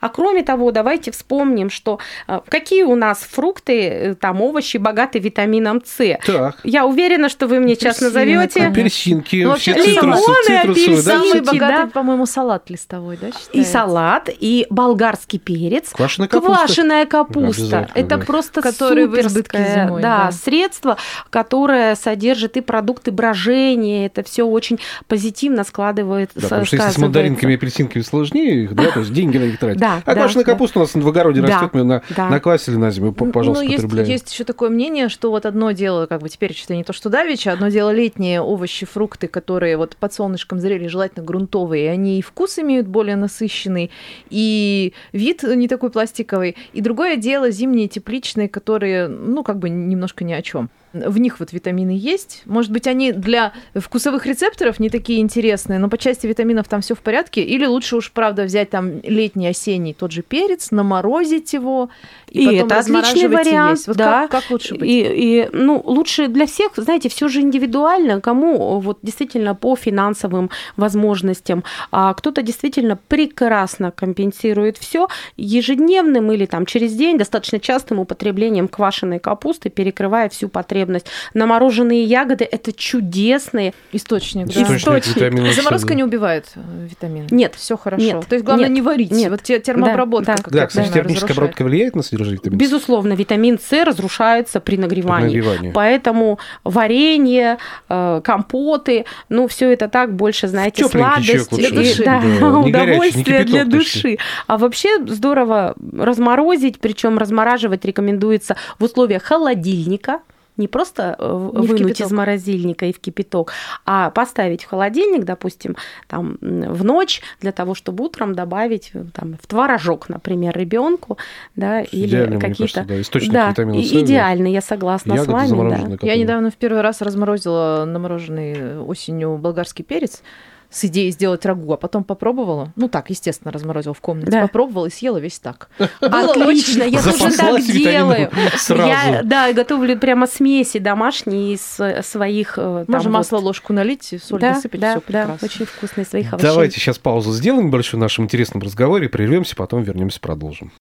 А 0.00 0.08
кроме 0.08 0.42
того, 0.42 0.70
давайте 0.72 1.10
вспомним, 1.10 1.70
что 1.70 1.98
а, 2.26 2.42
какие 2.48 2.82
у 2.82 2.96
нас 2.96 3.20
фрукты, 3.20 3.88
э, 3.88 4.14
там 4.14 4.40
овощи 4.40 4.78
богаты 4.78 5.18
витамином 5.18 5.82
С. 5.84 6.18
Так. 6.24 6.58
Я 6.64 6.86
уверена, 6.86 7.28
что 7.28 7.46
вы 7.46 7.60
мне 7.60 7.74
сейчас 7.74 8.00
назовете 8.00 8.66
апельсинки, 8.66 9.44
ну, 9.44 9.56
все 9.56 9.74
лимоны, 9.74 10.56
апельсины, 10.58 10.96
да? 10.96 11.02
Самый 11.02 11.40
богатый, 11.40 11.84
да? 11.84 11.90
по-моему, 11.92 12.26
салат 12.26 12.70
листовой, 12.70 13.18
да? 13.20 13.28
Считается? 13.28 13.50
И 13.52 13.64
салат, 13.64 14.28
и 14.40 14.66
болгарский 14.70 15.38
перец, 15.38 15.90
квашеная 15.90 16.28
капуста. 16.28 16.66
Квашеная 16.66 17.06
капуста. 17.06 17.88
Это 17.94 18.16
да. 18.16 18.24
просто 18.24 18.62
Который 18.62 19.06
суперское 19.06 19.88
да, 19.88 20.00
да. 20.00 20.30
средство, 20.32 20.96
которое 21.30 21.94
содержит 21.94 22.56
и 22.56 22.60
продукты 22.60 23.12
раздражение, 23.18 24.06
это 24.06 24.22
все 24.22 24.44
очень 24.44 24.78
позитивно 25.06 25.64
складывается. 25.64 26.38
Да, 26.38 26.42
потому 26.42 26.64
что 26.64 26.76
если 26.76 26.90
с 26.90 26.98
мандаринками 26.98 27.52
и 27.52 27.54
апельсинками 27.56 28.02
сложнее 28.02 28.64
их, 28.64 28.74
да, 28.74 28.90
то 28.90 29.02
есть 29.08 29.14
деньги 29.14 29.38
на 29.38 29.44
них 29.44 29.58
тратить. 29.58 29.80
Да, 29.80 30.02
а 30.04 30.14
да, 30.14 30.20
квашеная 30.22 30.44
да. 30.44 30.52
капуста 30.52 30.78
у 30.78 30.82
нас 30.82 30.94
в 30.94 31.08
огороде 31.08 31.40
да, 31.40 31.48
растет, 31.48 31.70
мы 31.72 31.84
на, 31.84 32.02
да. 32.16 32.28
наквасили 32.28 32.76
на 32.76 32.90
зиму, 32.90 33.12
пожалуйста, 33.12 33.64
ну, 33.64 33.70
есть, 33.70 34.08
есть 34.08 34.32
еще 34.32 34.44
такое 34.44 34.70
мнение, 34.70 35.08
что 35.08 35.30
вот 35.30 35.46
одно 35.46 35.72
дело, 35.72 36.06
как 36.06 36.20
бы 36.20 36.28
теперь 36.28 36.54
что 36.54 36.74
не 36.74 36.84
то, 36.84 36.92
что 36.92 37.08
давеча, 37.08 37.52
одно 37.52 37.68
дело 37.68 37.90
летние 37.90 38.40
овощи, 38.40 38.86
фрукты, 38.86 39.28
которые 39.28 39.76
вот 39.76 39.96
под 39.96 40.12
солнышком 40.12 40.60
зрели, 40.60 40.86
желательно 40.86 41.24
грунтовые, 41.24 41.86
и 41.86 41.88
они 41.88 42.18
и 42.18 42.22
вкус 42.22 42.58
имеют 42.58 42.86
более 42.86 43.16
насыщенный, 43.16 43.90
и 44.30 44.92
вид 45.12 45.42
не 45.42 45.68
такой 45.68 45.90
пластиковый. 45.90 46.56
И 46.72 46.80
другое 46.80 47.16
дело 47.16 47.50
зимние 47.50 47.88
тепличные, 47.88 48.48
которые, 48.48 49.08
ну, 49.08 49.42
как 49.42 49.58
бы 49.58 49.68
немножко 49.68 50.24
ни 50.24 50.32
о 50.32 50.42
чем 50.42 50.70
в 50.92 51.18
них 51.18 51.40
вот 51.40 51.52
витамины 51.52 51.90
есть. 51.90 52.42
Может 52.46 52.72
быть, 52.72 52.86
они 52.86 53.12
для 53.12 53.52
вкусовых 53.74 54.26
рецепторов 54.26 54.80
не 54.80 54.88
такие 54.88 55.20
интересные, 55.20 55.78
но 55.78 55.88
по 55.88 55.98
части 55.98 56.26
витаминов 56.26 56.68
там 56.68 56.80
все 56.80 56.94
в 56.94 57.00
порядке. 57.00 57.42
Или 57.42 57.66
лучше 57.66 57.96
уж, 57.96 58.10
правда, 58.10 58.44
взять 58.44 58.70
там 58.70 59.00
летний, 59.02 59.48
осенний 59.48 59.94
тот 59.94 60.12
же 60.12 60.22
перец, 60.22 60.70
наморозить 60.70 61.52
его 61.52 61.90
и, 62.30 62.42
и 62.42 62.46
потом 62.46 62.66
это 62.66 62.78
отличный 62.78 63.28
вариант. 63.28 63.86
Вот 63.86 63.96
да. 63.96 64.28
как, 64.28 64.30
как 64.30 64.50
лучше 64.50 64.74
быть? 64.74 64.88
И, 64.88 65.00
и, 65.00 65.48
ну, 65.52 65.82
лучше 65.84 66.28
для 66.28 66.46
всех, 66.46 66.72
знаете, 66.76 67.08
все 67.08 67.28
же 67.28 67.40
индивидуально, 67.40 68.20
кому 68.20 68.80
вот 68.80 68.98
действительно 69.02 69.54
по 69.54 69.76
финансовым 69.76 70.50
возможностям, 70.76 71.64
а 71.90 72.14
кто-то 72.14 72.42
действительно 72.42 72.98
прекрасно 73.08 73.90
компенсирует 73.90 74.78
все 74.78 75.08
ежедневным 75.36 76.32
или 76.32 76.46
там 76.46 76.66
через 76.66 76.94
день 76.94 77.18
достаточно 77.18 77.60
частым 77.60 77.98
употреблением 77.98 78.68
квашеной 78.68 79.18
капусты, 79.18 79.68
перекрывая 79.68 80.28
всю 80.28 80.48
потребность 80.48 80.77
потребность. 80.78 81.06
Намороженные 81.34 82.04
ягоды– 82.04 82.44
это 82.50 82.72
чудесный 82.72 83.74
источник. 83.92 84.46
Да? 84.46 84.62
Источник, 84.62 85.06
источник. 85.06 85.54
Заморозка 85.54 85.94
не 85.94 86.04
убивает 86.04 86.46
э, 86.54 86.86
витамины. 86.88 87.26
Нет. 87.30 87.54
Все 87.56 87.76
хорошо. 87.76 88.04
Нет. 88.04 88.26
То 88.28 88.34
есть 88.34 88.44
главное 88.44 88.68
нет. 88.68 88.74
не 88.74 88.82
варить. 88.82 89.10
Нет. 89.10 89.30
Вот 89.30 89.42
термообработка. 89.42 90.36
Да, 90.36 90.42
да. 90.44 90.50
да 90.50 90.66
кстати, 90.66 90.92
термическая 90.92 91.32
обработка 91.32 91.64
влияет 91.64 91.96
на 91.96 92.02
содержание 92.02 92.36
витамина 92.36 92.58
Безусловно, 92.58 93.12
витамин 93.14 93.58
С 93.58 93.84
разрушается 93.84 94.60
при 94.60 94.76
нагревании. 94.76 95.28
При 95.30 95.38
нагревании. 95.38 95.72
Поэтому 95.72 96.38
варенье, 96.64 97.58
э, 97.88 98.20
компоты, 98.24 99.04
ну, 99.28 99.48
все 99.48 99.72
это 99.72 99.88
так 99.88 100.14
больше, 100.14 100.48
знаете, 100.48 100.86
сладости. 100.88 101.54
Для 101.54 101.70
души. 101.70 102.04
Да, 102.04 102.22
да, 102.40 102.58
удовольствие 102.58 103.44
для 103.44 103.64
души. 103.64 104.18
А 104.46 104.58
вообще 104.58 105.04
здорово 105.06 105.74
разморозить, 105.96 106.80
причем 106.80 107.18
размораживать 107.18 107.84
рекомендуется 107.84 108.56
в 108.78 108.84
условиях 108.84 109.22
холодильника, 109.22 110.20
не 110.58 110.68
просто 110.68 111.16
э, 111.18 111.50
не 111.54 111.66
вынуть 111.66 112.00
из 112.00 112.10
морозильника 112.10 112.86
и 112.86 112.92
в 112.92 113.00
кипяток, 113.00 113.52
а 113.86 114.10
поставить 114.10 114.64
в 114.64 114.68
холодильник, 114.68 115.24
допустим, 115.24 115.76
там 116.06 116.38
в 116.40 116.84
ночь 116.84 117.22
для 117.40 117.52
того, 117.52 117.74
чтобы 117.74 118.04
утром 118.04 118.34
добавить 118.34 118.90
э, 118.94 119.04
там, 119.14 119.36
в 119.40 119.46
творожок, 119.46 120.08
например, 120.08 120.56
ребенку, 120.56 121.18
да, 121.56 121.80
или 121.80 122.38
какие-то 122.38 122.84
да, 122.84 123.00
источник 123.00 123.32
да, 123.32 123.50
витамина 123.50 123.82
С. 123.82 123.92
Идеально, 123.92 124.48
я 124.48 124.60
согласна 124.60 125.16
с 125.16 125.26
вами. 125.26 125.96
Да. 125.96 126.06
Я 126.06 126.16
недавно 126.16 126.50
в 126.50 126.56
первый 126.56 126.82
раз 126.82 127.00
разморозила 127.00 127.84
намороженный 127.86 128.80
осенью 128.80 129.38
болгарский 129.38 129.84
перец 129.84 130.22
с 130.70 130.84
идеей 130.84 131.10
сделать 131.10 131.44
рагу, 131.46 131.72
а 131.72 131.76
потом 131.76 132.04
попробовала. 132.04 132.72
Ну 132.76 132.88
так, 132.88 133.10
естественно, 133.10 133.52
разморозила 133.52 133.94
в 133.94 134.00
комнате. 134.00 134.30
Да. 134.30 134.42
Попробовала 134.42 134.86
и 134.86 134.90
съела 134.90 135.18
весь 135.18 135.38
так. 135.38 135.68
Отлично, 136.00 136.82
я 136.82 137.02
тоже 137.02 137.36
так 137.36 137.62
делаю. 137.62 138.30
Я, 138.68 139.22
да, 139.24 139.52
готовлю 139.52 139.98
прямо 139.98 140.26
смеси 140.26 140.78
домашние 140.78 141.54
из 141.54 141.80
э, 141.80 142.02
своих... 142.02 142.54
Э, 142.58 142.84
Можно 142.86 143.10
масло 143.10 143.38
ложку 143.38 143.72
налить, 143.72 144.14
соль 144.22 144.40
да, 144.40 144.54
досыпать, 144.54 144.80
да, 144.80 144.90
все 144.92 145.00
прекрасно. 145.00 145.38
Да, 145.40 145.46
очень 145.46 145.66
вкусные 145.66 146.04
своих 146.04 146.32
овощей. 146.32 146.48
Давайте 146.48 146.80
сейчас 146.80 146.98
паузу 146.98 147.32
сделаем 147.32 147.70
большой 147.70 147.98
в 147.98 148.00
нашем 148.00 148.24
интересном 148.24 148.62
разговоре, 148.62 149.08
прервемся, 149.08 149.56
потом 149.56 149.82
вернемся, 149.82 150.20
продолжим 150.20 150.72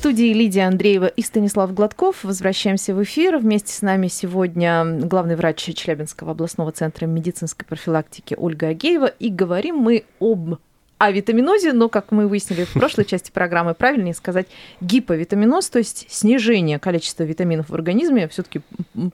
студии 0.00 0.32
Лидия 0.32 0.66
Андреева 0.66 1.08
и 1.08 1.20
Станислав 1.20 1.74
Гладков. 1.74 2.24
Возвращаемся 2.24 2.94
в 2.94 3.02
эфир. 3.02 3.36
Вместе 3.36 3.70
с 3.74 3.82
нами 3.82 4.06
сегодня 4.06 4.82
главный 4.82 5.36
врач 5.36 5.58
Челябинского 5.58 6.30
областного 6.30 6.72
центра 6.72 7.04
медицинской 7.04 7.66
профилактики 7.66 8.34
Ольга 8.34 8.68
Агеева. 8.68 9.08
И 9.08 9.28
говорим 9.28 9.76
мы 9.76 10.04
об 10.18 10.54
о 11.00 11.12
витаминозе, 11.12 11.72
но, 11.72 11.88
как 11.88 12.12
мы 12.12 12.28
выяснили 12.28 12.64
в 12.64 12.74
прошлой 12.74 13.06
части 13.06 13.30
программы, 13.30 13.72
правильнее 13.72 14.12
сказать 14.12 14.46
гиповитаминоз, 14.82 15.70
то 15.70 15.78
есть 15.78 16.04
снижение 16.10 16.78
количества 16.78 17.22
витаминов 17.22 17.70
в 17.70 17.74
организме, 17.74 18.28
все 18.28 18.42
таки 18.42 18.60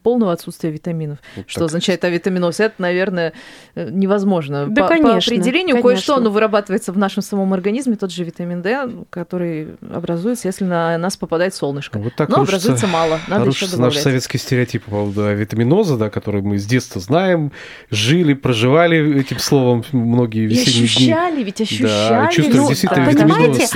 полного 0.02 0.32
отсутствия 0.32 0.72
витаминов. 0.72 1.18
Вот 1.36 1.44
что 1.48 1.60
так. 1.60 1.66
означает 1.66 2.02
авитаминоз? 2.02 2.58
Это, 2.58 2.74
наверное, 2.78 3.34
э, 3.76 3.88
невозможно. 3.92 4.66
Да, 4.66 4.82
по, 4.82 4.88
конечно. 4.88 5.30
По 5.30 5.36
определению 5.36 5.80
кое-что 5.80 6.16
оно 6.16 6.30
вырабатывается 6.30 6.90
в 6.90 6.98
нашем 6.98 7.22
самом 7.22 7.54
организме, 7.54 7.94
тот 7.94 8.10
же 8.10 8.24
витамин 8.24 8.62
D, 8.62 8.90
который 9.10 9.76
образуется, 9.88 10.48
если 10.48 10.64
на 10.64 10.98
нас 10.98 11.16
попадает 11.16 11.54
солнышко. 11.54 12.00
Вот 12.00 12.16
так 12.16 12.30
но 12.30 12.38
рушится, 12.38 12.56
образуется 12.56 12.86
мало, 12.88 13.20
надо 13.28 13.48
еще 13.48 13.66
добавлять. 13.66 13.94
наш 13.94 14.02
советский 14.02 14.38
стереотип 14.38 14.82
по 14.82 14.90
поводу 14.90 15.32
витаминоза, 15.32 15.96
да, 15.96 16.10
который 16.10 16.42
мы 16.42 16.58
с 16.58 16.66
детства 16.66 17.00
знаем, 17.00 17.52
жили, 17.92 18.34
проживали 18.34 19.20
этим 19.20 19.38
словом 19.38 19.84
многие 19.92 20.46
весенние 20.46 20.80
и 20.80 20.84
ощущали, 20.84 21.34
дни. 21.36 21.44
ведь 21.44 21.60
ощущали 21.60 21.75
ощущали. 21.84 22.26
Да, 22.26 22.32
чувствуешь 22.32 22.62
ну, 22.62 22.68
действительно 22.68 23.06
Понимаете, 23.06 23.68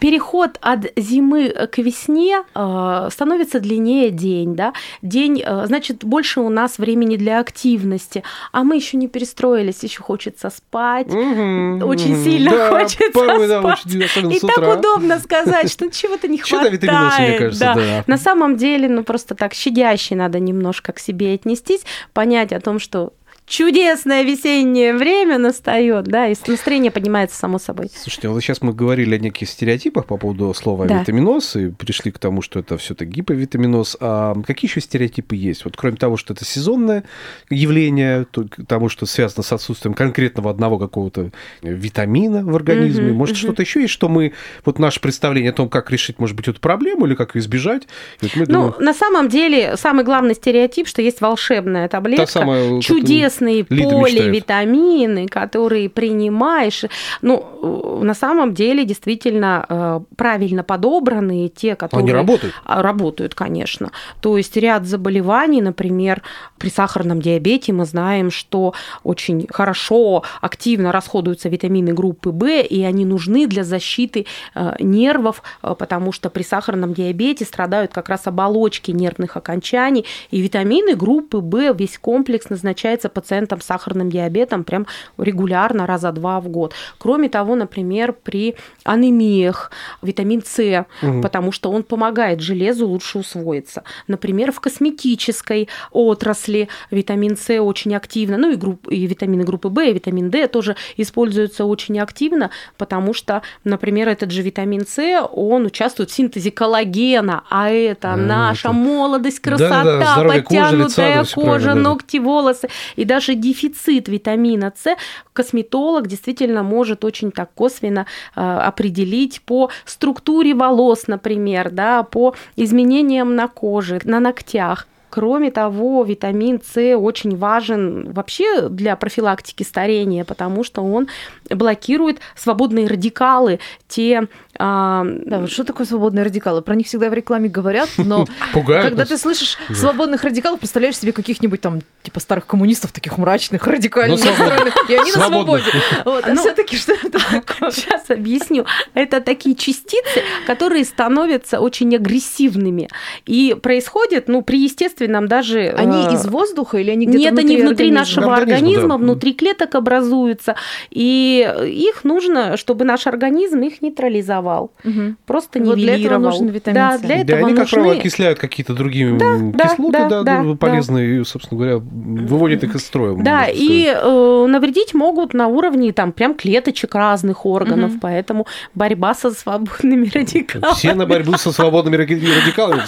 переход 0.00 0.58
от 0.60 0.92
зимы 0.96 1.48
к 1.70 1.78
весне 1.78 2.42
э, 2.54 3.08
становится 3.10 3.60
длиннее 3.60 4.10
день, 4.10 4.54
да? 4.54 4.72
День, 5.02 5.42
э, 5.44 5.66
значит, 5.66 6.04
больше 6.04 6.40
у 6.40 6.48
нас 6.48 6.78
времени 6.78 7.16
для 7.16 7.40
активности, 7.40 8.22
а 8.52 8.64
мы 8.64 8.76
еще 8.76 8.96
не 8.96 9.08
перестроились, 9.08 9.82
еще 9.82 10.02
хочется 10.02 10.50
спать, 10.50 11.08
угу, 11.08 11.86
очень 11.86 12.22
сильно 12.22 12.50
да, 12.50 12.70
хочется 12.70 13.10
порой, 13.12 13.46
спать. 13.46 13.48
Да, 13.48 13.60
очень, 13.60 14.32
И 14.32 14.40
так 14.40 14.78
удобно 14.78 15.18
сказать, 15.18 15.70
что 15.70 15.90
чего-то 15.90 16.28
не 16.28 16.38
хватает. 16.38 16.82
мне 16.82 17.38
кажется, 17.38 17.58
да. 17.60 17.74
да. 17.74 18.04
На 18.06 18.18
самом 18.18 18.56
деле, 18.56 18.88
ну 18.88 19.04
просто 19.04 19.34
так 19.34 19.54
щадяще 19.54 20.14
надо 20.14 20.38
немножко 20.40 20.92
к 20.92 20.98
себе 20.98 21.34
отнестись, 21.34 21.82
понять 22.12 22.52
о 22.52 22.60
том, 22.60 22.78
что 22.78 23.12
чудесное 23.46 24.24
весеннее 24.24 24.92
время 24.92 25.38
настает, 25.38 26.06
да, 26.06 26.26
и 26.26 26.34
настроение 26.46 26.90
поднимается 26.90 27.36
само 27.36 27.58
собой. 27.58 27.90
Слушайте, 27.94 28.28
вот 28.28 28.40
сейчас 28.40 28.60
мы 28.60 28.72
говорили 28.72 29.14
о 29.14 29.18
неких 29.18 29.48
стереотипах 29.48 30.06
по 30.06 30.16
поводу 30.16 30.52
слова 30.52 30.86
да. 30.86 31.00
витаминоз 31.00 31.54
и 31.56 31.68
пришли 31.68 32.10
к 32.10 32.18
тому, 32.18 32.42
что 32.42 32.58
это 32.58 32.76
все-таки 32.76 33.12
гиповитаминоз. 33.12 33.98
А 34.00 34.34
какие 34.44 34.68
еще 34.68 34.80
стереотипы 34.80 35.36
есть? 35.36 35.64
Вот 35.64 35.76
кроме 35.76 35.96
того, 35.96 36.16
что 36.16 36.34
это 36.34 36.44
сезонное 36.44 37.04
явление, 37.48 38.26
тому, 38.66 38.88
что 38.88 39.06
связано 39.06 39.44
с 39.44 39.52
отсутствием 39.52 39.94
конкретного 39.94 40.50
одного 40.50 40.78
какого-то 40.78 41.30
витамина 41.62 42.44
в 42.44 42.56
организме, 42.56 43.10
угу, 43.10 43.18
может, 43.18 43.36
угу. 43.36 43.42
что-то 43.42 43.62
еще 43.62 43.80
есть, 43.80 43.92
что 43.92 44.08
мы, 44.08 44.32
вот 44.64 44.80
наше 44.80 45.00
представление 45.00 45.50
о 45.50 45.54
том, 45.54 45.68
как 45.68 45.90
решить, 45.92 46.18
может 46.18 46.34
быть, 46.34 46.48
эту 46.48 46.60
проблему 46.60 47.06
или 47.06 47.14
как 47.14 47.36
избежать? 47.36 47.86
Вот 48.20 48.32
ну, 48.34 48.44
думаем... 48.46 48.74
на 48.80 48.92
самом 48.92 49.28
деле, 49.28 49.76
самый 49.76 50.04
главный 50.04 50.34
стереотип, 50.34 50.88
что 50.88 51.00
есть 51.00 51.20
волшебная 51.20 51.88
таблетка, 51.88 52.26
самая, 52.26 52.80
чудесная 52.80 53.35
чудесные 53.36 53.64
поливитамины, 53.64 55.26
которые 55.26 55.88
принимаешь. 55.88 56.84
Ну, 57.22 58.00
на 58.02 58.14
самом 58.14 58.54
деле, 58.54 58.84
действительно, 58.84 59.66
э, 59.68 60.00
правильно 60.16 60.62
подобранные, 60.62 61.48
те, 61.48 61.76
которые... 61.76 62.04
Они 62.04 62.12
работают? 62.12 62.54
А, 62.64 62.82
работают, 62.82 63.34
конечно. 63.34 63.90
То 64.20 64.36
есть 64.36 64.56
ряд 64.56 64.86
заболеваний, 64.86 65.62
например, 65.62 66.22
при 66.58 66.68
сахарном 66.68 67.20
диабете 67.20 67.72
мы 67.72 67.84
знаем, 67.84 68.30
что 68.30 68.74
очень 69.04 69.46
хорошо, 69.50 70.22
активно 70.40 70.92
расходуются 70.92 71.48
витамины 71.48 71.92
группы 71.92 72.30
В, 72.30 72.62
и 72.62 72.82
они 72.82 73.04
нужны 73.04 73.46
для 73.46 73.64
защиты 73.64 74.26
э, 74.54 74.74
нервов, 74.80 75.42
э, 75.62 75.74
потому 75.78 76.12
что 76.12 76.30
при 76.30 76.42
сахарном 76.42 76.94
диабете 76.94 77.44
страдают 77.44 77.92
как 77.92 78.08
раз 78.08 78.26
оболочки 78.26 78.90
нервных 78.90 79.36
окончаний, 79.36 80.04
и 80.30 80.40
витамины 80.40 80.94
группы 80.94 81.38
В, 81.38 81.74
весь 81.76 81.98
комплекс 81.98 82.48
назначается 82.50 83.08
под 83.08 83.25
пациентам 83.26 83.60
с 83.60 83.64
сахарным 83.64 84.08
диабетом 84.08 84.62
прям 84.62 84.86
регулярно, 85.18 85.86
раза 85.86 86.12
два 86.12 86.40
в 86.40 86.48
год. 86.48 86.74
Кроме 86.98 87.28
того, 87.28 87.56
например, 87.56 88.12
при 88.12 88.54
анемиях 88.84 89.72
витамин 90.00 90.42
С, 90.44 90.86
угу. 91.02 91.22
потому 91.22 91.50
что 91.50 91.72
он 91.72 91.82
помогает 91.82 92.40
железу 92.40 92.86
лучше 92.86 93.18
усвоиться. 93.18 93.82
Например, 94.06 94.52
в 94.52 94.60
косметической 94.60 95.68
отрасли 95.90 96.68
витамин 96.92 97.36
С 97.36 97.60
очень 97.60 97.96
активно, 97.96 98.38
ну 98.38 98.52
и, 98.52 98.54
групп, 98.54 98.86
и 98.88 99.06
витамины 99.06 99.42
группы 99.42 99.68
В, 99.68 99.80
и 99.80 99.92
витамин 99.92 100.30
D 100.30 100.46
тоже 100.46 100.76
используются 100.96 101.64
очень 101.64 101.98
активно, 101.98 102.50
потому 102.76 103.12
что, 103.12 103.42
например, 103.64 104.08
этот 104.08 104.30
же 104.30 104.42
витамин 104.42 104.86
С, 104.86 105.28
он 105.32 105.66
участвует 105.66 106.10
в 106.10 106.14
синтезе 106.14 106.52
коллагена, 106.52 107.42
а 107.50 107.70
это 107.70 108.12
а, 108.12 108.16
наша 108.16 108.68
это... 108.68 108.76
молодость, 108.76 109.40
красота, 109.40 109.82
да, 109.82 109.98
да, 109.98 110.16
да. 110.16 110.28
подтянутая 110.28 111.18
кожа, 111.18 111.22
лица, 111.22 111.34
кожа 111.34 111.74
ногти, 111.74 112.18
волосы. 112.18 112.68
И 112.96 113.04
даже 113.04 113.15
даже 113.16 113.34
дефицит 113.34 114.08
витамина 114.08 114.74
С 114.76 114.94
косметолог 115.32 116.06
действительно 116.06 116.62
может 116.62 117.02
очень 117.02 117.30
так 117.30 117.48
косвенно 117.54 118.04
э, 118.34 118.40
определить 118.40 119.40
по 119.40 119.70
структуре 119.86 120.54
волос, 120.54 121.06
например, 121.06 121.70
да, 121.70 122.02
по 122.02 122.34
изменениям 122.56 123.34
на 123.34 123.48
коже, 123.48 124.00
на 124.04 124.20
ногтях. 124.20 124.86
Кроме 125.08 125.50
того, 125.50 126.04
витамин 126.04 126.60
С 126.62 126.94
очень 126.94 127.38
важен 127.38 128.12
вообще 128.12 128.68
для 128.68 128.96
профилактики 128.96 129.62
старения, 129.62 130.26
потому 130.26 130.62
что 130.62 130.82
он 130.82 131.08
блокирует 131.48 132.18
свободные 132.34 132.86
радикалы, 132.86 133.60
те 133.88 134.28
а, 134.58 135.04
да, 135.04 135.40
вот 135.40 135.50
что 135.50 135.64
такое 135.64 135.86
свободные 135.86 136.24
радикалы? 136.24 136.62
Про 136.62 136.74
них 136.74 136.86
всегда 136.86 137.10
в 137.10 137.14
рекламе 137.14 137.48
говорят, 137.48 137.88
но 137.98 138.26
когда 138.52 139.04
ты 139.04 139.18
слышишь 139.18 139.58
свободных 139.72 140.24
радикалов, 140.24 140.58
представляешь 140.58 140.98
себе 140.98 141.12
каких-нибудь 141.12 141.60
там 141.60 141.80
типа 142.02 142.20
старых 142.20 142.46
коммунистов, 142.46 142.92
таких 142.92 143.18
мрачных, 143.18 143.66
радикальных 143.66 144.20
ну, 144.20 144.26
настроенных, 144.26 144.90
и 144.90 144.94
они 144.94 145.12
на 145.12 145.26
свободе. 145.26 145.64
Вот, 146.04 146.24
а 146.26 146.32
ну, 146.32 146.40
все-таки 146.40 146.76
что 146.76 146.92
это 146.92 147.18
такое? 147.30 147.70
Сейчас 147.70 148.10
объясню. 148.10 148.64
Это 148.94 149.20
такие 149.20 149.56
частицы, 149.56 150.22
которые 150.46 150.84
становятся 150.84 151.60
очень 151.60 151.94
агрессивными. 151.94 152.88
И 153.26 153.56
происходит, 153.60 154.28
ну, 154.28 154.42
при 154.42 154.62
естественном 154.62 155.28
даже... 155.28 155.74
Они 155.76 156.06
э, 156.06 156.14
из 156.14 156.26
воздуха 156.26 156.78
или 156.78 156.90
они 156.90 157.06
где-то 157.06 157.34
Нет, 157.36 157.38
они 157.38 157.56
внутри 157.58 157.90
нашего 157.90 158.34
организма, 158.34 158.96
внутри 158.96 159.34
клеток 159.34 159.74
образуются. 159.74 160.56
И 160.90 161.46
их 161.66 162.04
нужно, 162.04 162.56
чтобы 162.56 162.84
наш 162.84 163.06
организм 163.06 163.60
их 163.60 163.82
нейтрализовал 163.82 164.45
нейтрализовал, 164.46 164.72
угу. 164.84 165.16
просто 165.26 165.58
вот 165.58 165.76
нивелировал. 165.76 165.98
Для 165.98 166.06
этого 166.06 166.18
нужен 166.18 166.48
витамин 166.48 166.74
да, 166.74 166.98
Для 166.98 167.16
этого 167.20 167.40
да, 167.40 167.46
они, 167.46 167.56
как 167.56 167.68
правило, 167.68 167.92
окисляют 167.92 168.38
какие-то 168.38 168.74
другие 168.74 169.16
да, 169.18 169.68
кислоты, 169.68 169.92
да, 169.92 170.22
да, 170.22 170.42
да, 170.42 170.54
полезные, 170.54 171.16
да. 171.16 171.20
и, 171.22 171.24
собственно 171.24 171.58
говоря, 171.58 171.78
выводят 171.78 172.64
их 172.64 172.74
из 172.74 172.84
строя. 172.84 173.16
Да, 173.16 173.46
и 173.48 173.86
э, 173.86 174.46
навредить 174.48 174.94
могут 174.94 175.34
на 175.34 175.48
уровне 175.48 175.92
там 175.92 176.12
прям 176.12 176.34
клеточек 176.34 176.94
разных 176.94 177.46
органов, 177.46 177.92
угу. 177.92 178.00
поэтому 178.02 178.46
борьба 178.74 179.14
со 179.14 179.30
свободными 179.30 180.10
радикалами. 180.12 180.74
Все 180.74 180.94
на 180.94 181.06
борьбу 181.06 181.32
со 181.36 181.52
свободными 181.52 181.96
радикалами, 181.96 182.80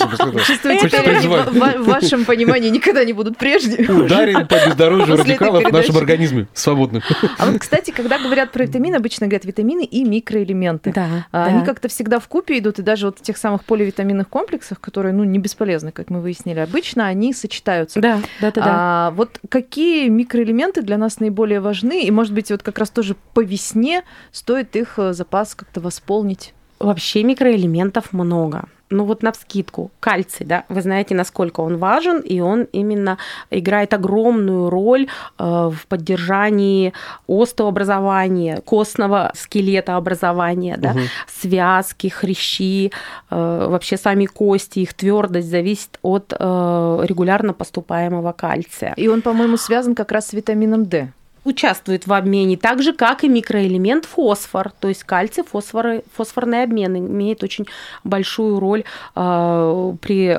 в 1.79 1.87
вашем 1.87 2.25
понимании 2.25 2.71
никогда 2.71 3.05
не 3.05 3.13
будут 3.13 3.37
прежде. 3.37 3.91
Ударим 3.91 4.47
по 4.47 4.55
бездорожью 4.55 5.17
радикалов 5.17 5.65
в 5.65 5.73
нашем 5.73 5.97
организме 5.97 6.47
свободных. 6.53 7.05
А 7.39 7.47
вот, 7.47 7.61
кстати, 7.61 7.91
когда 7.91 8.19
говорят 8.19 8.53
про 8.53 8.65
витамины, 8.65 8.97
обычно 8.97 9.27
говорят 9.27 9.45
витамины 9.45 9.85
и 9.85 10.05
микроэлементы. 10.05 10.93
Да. 10.93 11.27
Они 11.49 11.65
как-то 11.65 11.89
всегда 11.89 12.19
в 12.19 12.29
купе 12.29 12.59
идут, 12.59 12.79
и 12.79 12.83
даже 12.83 13.07
вот 13.07 13.19
в 13.19 13.23
тех 13.23 13.37
самых 13.37 13.65
поливитаминных 13.65 14.29
комплексах, 14.29 14.81
которые, 14.81 15.13
ну, 15.13 15.25
не 15.25 15.39
бесполезны, 15.39 15.93
как 15.93 16.11
мы 16.11 16.21
выяснили, 16.21 16.61
обычно 16.61 17.07
они 17.07 17.33
сочетаются. 17.33 18.01
Да, 18.01 18.21
да, 18.41 18.51
да. 18.51 18.63
А, 18.65 19.11
вот 19.13 19.41
какие 19.49 20.09
микроэлементы 20.09 20.83
для 20.83 20.99
нас 20.99 21.21
наиболее 21.21 21.61
важны, 21.61 22.03
и, 22.03 22.11
может 22.11 22.33
быть, 22.33 22.51
вот 22.51 22.63
как 22.63 22.79
раз 22.79 22.91
тоже 22.91 23.17
по 23.35 23.41
весне 23.41 24.03
стоит 24.33 24.77
их 24.77 24.99
э, 24.99 25.13
запас 25.13 25.55
как-то 25.55 25.81
восполнить? 25.81 26.55
Вообще 26.79 27.25
микроэлементов 27.25 28.13
много 28.13 28.69
ну 28.91 29.05
вот 29.05 29.23
на 29.23 29.33
вскидку, 29.33 29.91
кальций, 30.01 30.47
да, 30.47 30.65
вы 30.69 30.83
знаете, 30.83 31.15
насколько 31.15 31.61
он 31.61 31.77
важен, 31.77 32.21
и 32.21 32.41
он 32.41 32.63
именно 32.73 33.19
играет 33.51 33.95
огромную 33.95 34.71
роль 34.71 35.09
э, 35.39 35.45
в 35.45 35.87
поддержании 35.89 36.93
остеообразования, 37.29 38.61
костного 38.63 39.31
скелета 39.35 39.97
образования, 39.97 40.77
да, 40.79 40.91
угу. 40.91 41.01
связки, 41.27 42.09
хрящи, 42.09 42.93
э, 43.31 43.67
вообще 43.69 43.97
сами 43.97 44.27
кости, 44.27 44.81
их 44.81 44.95
твердость 44.95 45.49
зависит 45.49 45.99
от 46.03 46.33
э, 46.39 47.05
регулярно 47.05 47.53
поступаемого 47.53 48.33
кальция. 48.33 48.95
И 48.97 49.09
он, 49.09 49.23
по-моему, 49.23 49.57
связан 49.57 49.95
как 49.95 50.13
раз 50.13 50.29
с 50.29 50.33
витамином 50.33 50.87
D 50.87 51.13
участвует 51.49 52.07
в 52.07 52.13
обмене, 52.13 52.57
так 52.57 52.83
же, 52.83 52.93
как 52.93 53.25
и 53.25 53.29
микроэлемент 53.29 54.05
фосфор, 54.05 54.73
то 54.79 54.89
есть 54.89 55.05
кальций, 55.05 55.45
фосфор, 55.45 56.03
фосфорный 56.15 56.63
обмен 56.63 56.97
имеет 56.97 57.43
очень 57.43 57.67
большую 58.05 58.61
роль 58.61 58.85
э, 59.17 59.95
при 60.01 60.37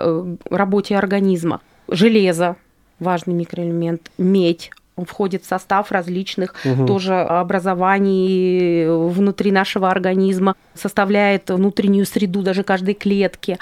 работе 0.50 0.96
организма. 0.96 1.62
Железо, 1.88 2.56
важный 3.00 3.34
микроэлемент, 3.34 4.12
медь, 4.18 4.72
он 5.00 5.06
входит 5.06 5.44
в 5.44 5.48
состав 5.48 5.92
различных 5.92 6.54
угу. 6.66 6.86
тоже 6.86 7.16
образований 7.16 8.86
внутри 9.10 9.52
нашего 9.52 9.90
организма, 9.90 10.56
составляет 10.74 11.50
внутреннюю 11.50 12.06
среду 12.06 12.42
даже 12.42 12.64
каждой 12.64 12.94
клетки. 12.94 13.58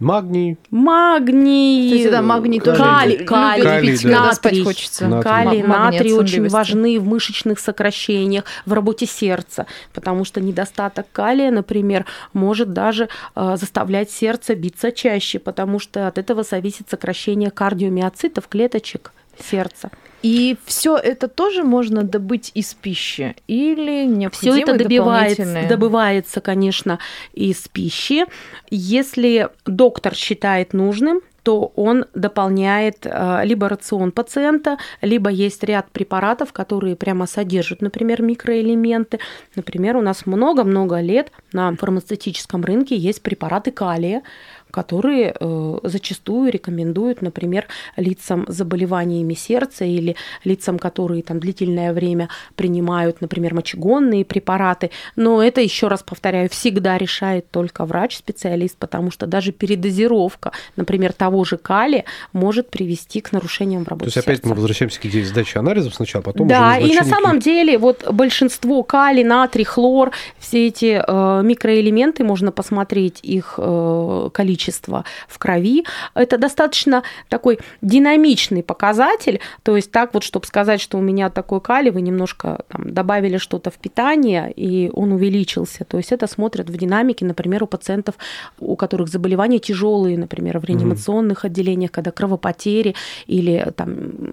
Магний. 0.00 0.58
Магний. 0.70 1.90
Кстати, 1.90 2.10
да, 2.10 2.22
магний 2.22 2.60
тоже. 2.60 2.82
Калий, 2.82 3.24
калий, 3.24 3.62
калий 3.62 3.98
да. 4.02 4.26
натрий, 4.26 4.64
хочется. 4.64 5.06
Натрий, 5.06 5.32
калий, 5.32 5.62
натрий 5.62 6.12
очень 6.12 6.48
важны 6.48 6.98
в 6.98 7.06
мышечных 7.06 7.60
сокращениях, 7.60 8.44
в 8.66 8.72
работе 8.72 9.06
сердца, 9.06 9.66
потому 9.92 10.24
что 10.24 10.40
недостаток 10.40 11.06
калия, 11.12 11.50
например, 11.50 12.04
может 12.32 12.72
даже 12.72 13.08
э, 13.36 13.56
заставлять 13.56 14.10
сердце 14.10 14.54
биться 14.54 14.90
чаще, 14.90 15.38
потому 15.38 15.78
что 15.78 16.08
от 16.08 16.18
этого 16.18 16.42
зависит 16.42 16.90
сокращение 16.90 17.50
кардиомиоцитов, 17.50 18.48
клеточек 18.48 19.12
сердца. 19.42 19.90
И 20.22 20.58
все 20.66 20.96
это 20.96 21.28
тоже 21.28 21.64
можно 21.64 22.02
добыть 22.02 22.50
из 22.54 22.74
пищи 22.74 23.34
или 23.46 24.04
необходимо 24.04 24.54
Все 24.54 24.62
это 24.62 24.76
добивается, 24.76 25.66
добывается, 25.68 26.40
конечно, 26.40 26.98
из 27.32 27.68
пищи. 27.68 28.26
Если 28.70 29.48
доктор 29.64 30.14
считает 30.14 30.74
нужным, 30.74 31.20
то 31.42 31.72
он 31.74 32.04
дополняет 32.14 33.06
э, 33.06 33.40
либо 33.44 33.68
рацион 33.68 34.12
пациента, 34.12 34.78
либо 35.00 35.30
есть 35.30 35.64
ряд 35.64 35.90
препаратов, 35.90 36.52
которые 36.52 36.96
прямо 36.96 37.26
содержат, 37.26 37.80
например, 37.80 38.22
микроэлементы. 38.22 39.20
Например, 39.56 39.96
у 39.96 40.02
нас 40.02 40.26
много-много 40.26 41.00
лет 41.00 41.32
на 41.52 41.74
фармацевтическом 41.74 42.62
рынке 42.64 42.96
есть 42.96 43.22
препараты 43.22 43.70
калия, 43.70 44.22
которые 44.70 45.34
э, 45.38 45.78
зачастую 45.82 46.50
рекомендуют, 46.50 47.22
например, 47.22 47.66
лицам 47.96 48.46
с 48.48 48.60
заболеваниями 48.60 49.34
сердца 49.34 49.84
или 49.84 50.16
лицам, 50.44 50.78
которые 50.78 51.22
там 51.22 51.40
длительное 51.40 51.92
время 51.92 52.28
принимают, 52.56 53.20
например, 53.20 53.54
мочегонные 53.54 54.24
препараты. 54.24 54.90
Но 55.16 55.42
это, 55.42 55.60
еще 55.60 55.88
раз 55.88 56.02
повторяю, 56.02 56.48
всегда 56.48 56.98
решает 56.98 57.50
только 57.50 57.84
врач-специалист, 57.84 58.76
потому 58.76 59.10
что 59.10 59.26
даже 59.26 59.52
передозировка, 59.52 60.52
например, 60.76 61.12
того 61.12 61.44
же 61.44 61.56
калия 61.56 62.04
может 62.32 62.70
привести 62.70 63.20
к 63.20 63.32
нарушениям 63.32 63.84
в 63.84 63.88
работе 63.88 64.10
То 64.10 64.18
есть 64.18 64.28
опять 64.28 64.44
мы 64.44 64.54
возвращаемся 64.54 65.00
к 65.00 65.06
идее 65.06 65.24
сдачи 65.24 65.58
анализов 65.58 65.94
сначала, 65.94 66.22
потом 66.22 66.48
Да, 66.48 66.78
и 66.78 66.94
на 66.94 67.04
самом 67.04 67.40
деле 67.40 67.78
вот 67.78 68.10
большинство 68.12 68.82
калий, 68.82 69.24
натрий, 69.24 69.64
хлор, 69.64 70.12
все 70.38 70.66
эти 70.66 71.02
э, 71.06 71.42
микроэлементы, 71.42 72.24
можно 72.24 72.52
посмотреть 72.52 73.20
их 73.22 73.54
э, 73.58 74.28
количество 74.32 74.59
количество 74.60 75.04
в 75.28 75.38
крови. 75.38 75.84
Это 76.14 76.38
достаточно 76.38 77.02
такой 77.28 77.58
динамичный 77.82 78.62
показатель, 78.62 79.40
то 79.62 79.76
есть 79.76 79.90
так 79.90 80.14
вот, 80.14 80.22
чтобы 80.22 80.46
сказать, 80.46 80.80
что 80.80 80.98
у 80.98 81.00
меня 81.00 81.30
такой 81.30 81.60
калий, 81.60 81.90
вы 81.90 82.02
немножко 82.02 82.64
там, 82.68 82.92
добавили 82.92 83.38
что-то 83.38 83.70
в 83.70 83.74
питание, 83.74 84.52
и 84.52 84.90
он 84.92 85.12
увеличился. 85.12 85.84
То 85.84 85.96
есть 85.96 86.12
это 86.12 86.26
смотрят 86.26 86.70
в 86.70 86.76
динамике, 86.76 87.24
например, 87.24 87.62
у 87.62 87.66
пациентов, 87.66 88.14
у 88.58 88.76
которых 88.76 89.08
заболевания 89.08 89.58
тяжелые, 89.58 90.18
например, 90.18 90.58
в 90.58 90.64
реанимационных 90.64 91.44
отделениях, 91.44 91.90
когда 91.90 92.10
кровопотери 92.10 92.94
или 93.28 93.72
там 93.76 93.90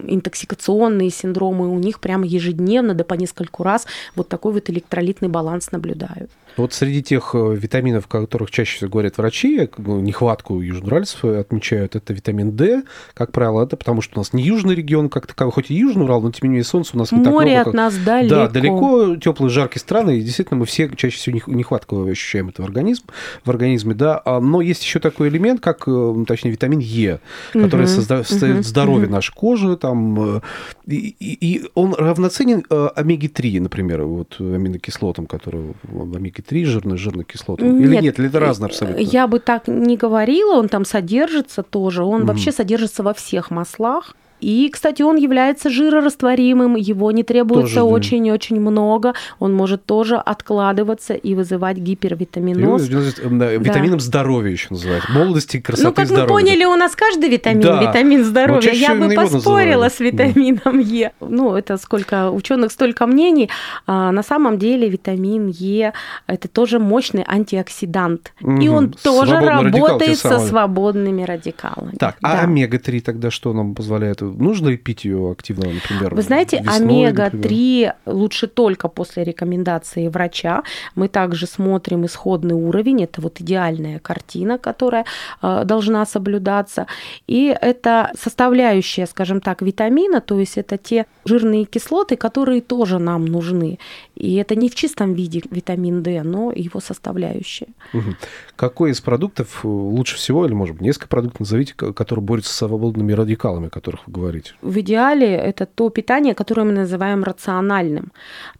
интоксикационные 0.07 1.09
синдромы, 1.09 1.67
у 1.67 1.79
них 1.79 1.99
прямо 1.99 2.25
ежедневно, 2.25 2.93
да 2.93 3.03
по 3.03 3.15
нескольку 3.15 3.63
раз 3.63 3.87
вот 4.15 4.27
такой 4.27 4.53
вот 4.53 4.69
электролитный 4.69 5.29
баланс 5.29 5.71
наблюдают. 5.71 6.29
Вот 6.57 6.73
среди 6.73 7.03
тех 7.03 7.31
э, 7.33 7.55
витаминов, 7.55 8.05
о 8.05 8.07
которых 8.07 8.49
чаще 8.49 8.77
всего 8.77 8.89
говорят 8.89 9.17
врачи, 9.17 9.69
ну, 9.77 9.99
нехватку 9.99 10.59
южноуральцев 10.59 11.23
отмечают, 11.23 11.95
это 11.95 12.13
витамин 12.13 12.51
D, 12.51 12.83
как 13.13 13.31
правило, 13.31 13.63
это 13.63 13.77
потому 13.77 14.01
что 14.01 14.17
у 14.17 14.21
нас 14.21 14.33
не 14.33 14.43
южный 14.43 14.73
регион 14.73 15.09
как 15.09 15.27
таковой, 15.27 15.53
хоть 15.53 15.69
и 15.69 15.75
южный 15.75 16.05
Урал, 16.05 16.21
но 16.21 16.31
тем 16.31 16.49
не 16.49 16.49
менее 16.49 16.63
солнце 16.63 16.95
у 16.95 16.99
нас 16.99 17.11
не 17.11 17.19
Море 17.19 17.57
так 17.57 17.65
много, 17.65 17.69
от 17.69 17.73
нас 17.75 17.95
далеко. 17.97 18.35
Да, 18.35 18.47
далеко, 18.47 19.15
теплые, 19.17 19.49
жаркие 19.49 19.81
страны, 19.81 20.17
и 20.17 20.21
действительно 20.21 20.59
мы 20.59 20.65
все 20.65 20.89
чаще 20.95 21.17
всего 21.17 21.39
нехватку 21.47 22.05
ощущаем 22.05 22.49
это 22.49 22.63
в, 22.63 22.65
организм, 22.65 23.03
в 23.43 23.49
организме, 23.49 23.93
да, 23.93 24.21
а, 24.25 24.39
но 24.39 24.61
есть 24.61 24.83
еще 24.83 24.99
такой 24.99 25.29
элемент, 25.29 25.61
как, 25.61 25.83
э, 25.87 26.25
точнее, 26.27 26.51
витамин 26.51 26.79
Е, 26.79 27.19
который 27.53 27.85
угу, 27.85 28.01
создает 28.01 28.29
угу, 28.31 28.63
здоровье 28.63 29.05
угу. 29.05 29.15
нашей 29.15 29.33
кожи, 29.33 29.77
там, 29.77 30.37
э, 30.37 30.41
и, 30.87 31.15
и 31.19 31.69
он 31.75 31.93
равноценен 31.93 32.63
омеге-3, 32.69 33.61
например, 33.61 34.03
вот 34.03 34.37
аминокислотам, 34.39 35.27
которые 35.27 35.73
омега 35.91 36.41
3 36.47 36.65
жирных, 36.65 36.97
жирных 36.97 37.27
кислот? 37.27 37.61
Нет, 37.61 37.81
Или 37.81 38.01
нет, 38.01 38.19
или 38.19 38.29
это 38.29 38.39
разное 38.39 38.69
абсолютно? 38.69 38.99
Я 38.99 39.27
бы 39.27 39.39
так 39.39 39.67
не 39.67 39.97
говорила, 39.97 40.55
он 40.55 40.69
там 40.69 40.85
содержится 40.85 41.63
тоже. 41.63 42.03
Он 42.03 42.23
mm 42.23 42.25
вообще 42.25 42.51
содержится 42.51 43.03
во 43.03 43.13
всех 43.13 43.51
маслах. 43.51 44.15
И, 44.39 44.69
кстати, 44.69 45.01
он 45.01 45.15
является 45.17 45.69
жирорастворимым, 45.69 46.75
его 46.75 47.11
не 47.11 47.23
требуется 47.23 47.83
очень-очень 47.83 48.59
много, 48.59 49.13
он 49.39 49.53
может 49.53 49.85
тоже 49.85 50.15
откладываться 50.15 51.13
и 51.13 51.33
вызывать 51.33 51.77
гипервитаминоз. 51.77 52.87
да. 52.87 53.51
Витамином 53.53 53.99
здоровья 53.99 54.51
еще 54.51 54.67
называют. 54.71 55.09
Молодости, 55.09 55.59
красоты, 55.59 55.87
Ну, 55.87 55.93
как 55.93 56.05
здоровья. 56.07 56.27
мы 56.27 56.41
поняли, 56.41 56.65
у 56.65 56.75
нас 56.75 56.95
каждый 56.95 57.29
витамин, 57.29 57.61
да. 57.61 57.81
витамин 57.81 58.23
здоровья. 58.23 58.71
Я 58.71 58.95
бы 58.95 59.09
поспорила 59.13 59.89
с 59.89 59.99
витамином 59.99 60.59
да. 60.63 60.79
Е. 60.79 61.11
Ну, 61.19 61.55
это 61.55 61.77
сколько 61.77 62.31
ученых, 62.31 62.71
столько 62.71 63.07
мнений. 63.07 63.49
А, 63.85 64.11
на 64.11 64.23
самом 64.23 64.57
деле 64.57 64.89
витамин 64.89 65.47
Е– 65.47 65.93
это 66.27 66.47
тоже 66.47 66.79
мощный 66.79 67.23
антиоксидант. 67.27 68.33
Угу. 68.41 68.61
И 68.61 68.67
он 68.67 68.91
тоже 68.91 69.31
Свободный 69.31 69.71
работает 69.71 70.17
со 70.17 70.39
свободными 70.39 71.23
радикалами. 71.23 71.95
Так, 71.97 72.17
а 72.21 72.33
да. 72.33 72.41
а 72.41 72.43
омега-3 72.43 73.01
тогда 73.01 73.31
что 73.31 73.53
нам 73.53 73.75
позволяет? 73.75 74.21
Нужно 74.27 74.69
ли 74.69 74.77
пить 74.77 75.05
ее 75.05 75.31
активно, 75.31 75.71
например? 75.71 76.15
Вы 76.15 76.21
знаете, 76.21 76.63
омега-3 76.65 77.93
лучше 78.05 78.47
только 78.47 78.87
после 78.87 79.23
рекомендации 79.23 80.07
врача. 80.07 80.63
Мы 80.95 81.07
также 81.07 81.47
смотрим 81.47 82.05
исходный 82.05 82.55
уровень. 82.55 83.03
Это 83.03 83.21
вот 83.21 83.41
идеальная 83.41 83.99
картина, 83.99 84.57
которая 84.57 85.05
э, 85.41 85.63
должна 85.65 86.05
соблюдаться. 86.05 86.87
И 87.27 87.55
это 87.61 88.11
составляющая, 88.19 89.05
скажем 89.05 89.41
так, 89.41 89.61
витамина, 89.61 90.21
то 90.21 90.39
есть 90.39 90.57
это 90.57 90.77
те 90.77 91.05
жирные 91.25 91.65
кислоты, 91.65 92.15
которые 92.15 92.61
тоже 92.61 92.99
нам 92.99 93.25
нужны. 93.25 93.79
И 94.15 94.35
это 94.35 94.55
не 94.55 94.69
в 94.69 94.75
чистом 94.75 95.13
виде 95.13 95.43
витамин 95.51 96.03
D, 96.03 96.23
но 96.23 96.51
его 96.51 96.79
составляющая. 96.79 97.67
Угу. 97.93 98.15
Какой 98.55 98.91
из 98.91 99.01
продуктов 99.01 99.63
лучше 99.63 100.15
всего, 100.15 100.45
или, 100.45 100.53
может 100.53 100.75
быть, 100.75 100.81
несколько 100.81 101.07
продуктов 101.07 101.41
назовите, 101.41 101.73
которые 101.73 102.23
борются 102.23 102.53
с 102.53 102.57
свободными 102.57 103.13
радикалами, 103.13 103.67
о 103.67 103.69
которых 103.69 104.01
вы 104.07 104.13
говорите? 104.17 104.53
В 104.61 104.79
идеале 104.79 105.35
это 105.35 105.65
то 105.65 105.89
питание, 105.89 106.33
которое 106.33 106.63
мы 106.63 106.73
называем 106.73 107.23
рациональным. 107.23 108.11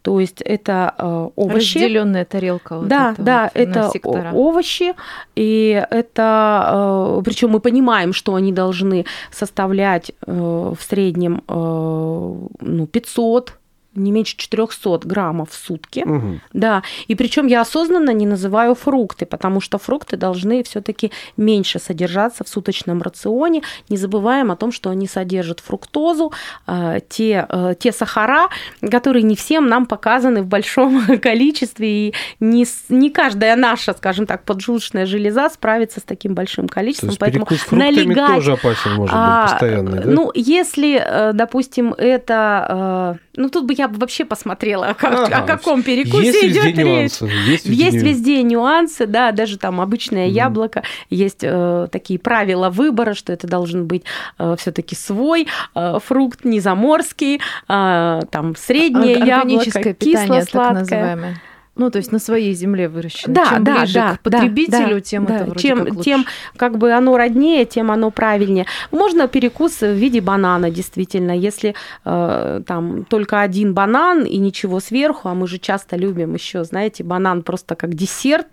То 0.02 0.20
есть 0.20 0.40
это 0.42 0.94
э, 0.98 1.28
овощи. 1.36 1.78
Разделенная 1.78 2.24
тарелка. 2.24 2.78
Вот 2.78 2.88
да, 2.88 3.12
это 3.12 3.22
да, 3.22 3.50
вот 3.54 3.62
это 3.62 3.90
сектора. 3.92 4.30
овощи, 4.32 4.94
и 5.36 5.86
это, 5.90 7.18
э, 7.18 7.22
причем 7.24 7.50
мы 7.50 7.60
понимаем, 7.60 8.12
что 8.12 8.34
они 8.34 8.52
должны 8.52 9.04
составлять 9.30 10.12
э, 10.26 10.32
в 10.32 10.82
среднем 10.82 11.42
ну, 11.48 12.86
500 12.86 13.57
не 13.98 14.12
меньше 14.12 14.36
400 14.36 15.00
граммов 15.04 15.50
в 15.50 15.54
сутки. 15.54 16.04
Угу. 16.06 16.40
Да, 16.52 16.82
и 17.06 17.14
причем 17.14 17.46
я 17.46 17.60
осознанно 17.60 18.10
не 18.10 18.26
называю 18.26 18.74
фрукты, 18.74 19.26
потому 19.26 19.60
что 19.60 19.78
фрукты 19.78 20.16
должны 20.16 20.62
все-таки 20.62 21.12
меньше 21.36 21.78
содержаться 21.78 22.44
в 22.44 22.48
суточном 22.48 23.02
рационе. 23.02 23.62
Не 23.88 23.96
забываем 23.96 24.50
о 24.50 24.56
том, 24.56 24.72
что 24.72 24.90
они 24.90 25.06
содержат 25.06 25.60
фруктозу, 25.60 26.32
э, 26.66 27.00
те, 27.08 27.46
э, 27.48 27.74
те 27.78 27.92
сахара, 27.92 28.48
которые 28.80 29.22
не 29.22 29.36
всем 29.36 29.66
нам 29.66 29.86
показаны 29.86 30.42
в 30.42 30.46
большом 30.46 31.18
количестве, 31.22 32.08
и 32.08 32.14
не, 32.40 32.66
не 32.88 33.10
каждая 33.10 33.56
наша, 33.56 33.92
скажем 33.94 34.26
так, 34.26 34.44
поджелудочная 34.44 35.06
железа 35.06 35.48
справится 35.50 36.00
с 36.00 36.04
таким 36.04 36.34
большим 36.34 36.68
количеством. 36.68 37.08
То 37.08 37.26
есть 37.26 37.40
Поэтому 37.40 37.46
налегать... 37.70 38.34
тоже 38.36 38.52
опасен 38.52 38.94
может 38.94 39.14
быть 39.14 39.24
а, 39.24 39.48
постоянный, 39.48 40.02
да? 40.04 40.10
Ну, 40.10 40.30
если, 40.34 41.02
э, 41.04 41.32
допустим, 41.32 41.94
это... 41.96 43.18
Ну, 43.36 43.48
тут 43.48 43.66
бы 43.66 43.74
я 43.76 43.87
бы 43.92 43.98
вообще 43.98 44.24
посмотрела, 44.24 44.94
как, 44.98 45.28
ага. 45.28 45.36
о 45.38 45.46
каком 45.46 45.82
перекусе 45.82 46.26
есть 46.26 46.44
идет 46.44 46.78
речь. 46.78 47.20
Есть, 47.46 47.66
везде, 47.66 47.84
есть 47.84 47.96
везде 47.96 48.42
нюансы, 48.42 49.06
да, 49.06 49.32
даже 49.32 49.58
там 49.58 49.80
обычное 49.80 50.28
mm. 50.28 50.30
яблоко, 50.30 50.82
есть 51.10 51.40
э, 51.42 51.88
такие 51.90 52.18
правила 52.18 52.70
выбора, 52.70 53.14
что 53.14 53.32
это 53.32 53.46
должен 53.46 53.86
быть 53.86 54.04
э, 54.38 54.56
все-таки 54.58 54.94
свой 54.94 55.48
э, 55.74 55.98
фрукт, 56.04 56.44
не 56.44 56.60
заморский, 56.60 57.40
э, 57.68 58.20
там 58.30 58.56
среднее 58.56 59.18
яблоко, 59.18 59.94
кисло-сладкое. 59.94 61.40
Ну, 61.78 61.90
то 61.90 61.98
есть 61.98 62.10
на 62.10 62.18
своей 62.18 62.54
земле 62.54 62.88
выращено. 62.88 63.32
Да, 63.32 63.46
чем 63.50 63.64
да, 63.64 63.78
ближе 63.78 63.94
да, 63.94 64.16
к 64.16 64.20
потребителю, 64.20 64.96
да, 64.96 65.00
тем 65.00 65.24
да, 65.24 65.36
это 65.36 65.44
вроде 65.44 65.60
чем, 65.60 65.78
как 65.78 65.94
лучше. 65.94 66.04
Тем 66.04 66.24
как 66.56 66.76
бы 66.76 66.92
оно 66.92 67.16
роднее, 67.16 67.64
тем 67.64 67.92
оно 67.92 68.10
правильнее. 68.10 68.66
Можно 68.90 69.28
перекус 69.28 69.80
в 69.80 69.92
виде 69.92 70.20
банана, 70.20 70.70
действительно. 70.70 71.30
Если 71.30 71.76
э, 72.04 72.62
там 72.66 73.04
только 73.04 73.40
один 73.40 73.74
банан 73.74 74.24
и 74.24 74.38
ничего 74.38 74.80
сверху, 74.80 75.28
а 75.28 75.34
мы 75.34 75.46
же 75.46 75.58
часто 75.58 75.96
любим 75.96 76.34
еще, 76.34 76.64
знаете, 76.64 77.04
банан 77.04 77.42
просто 77.42 77.76
как 77.76 77.94
десерт, 77.94 78.48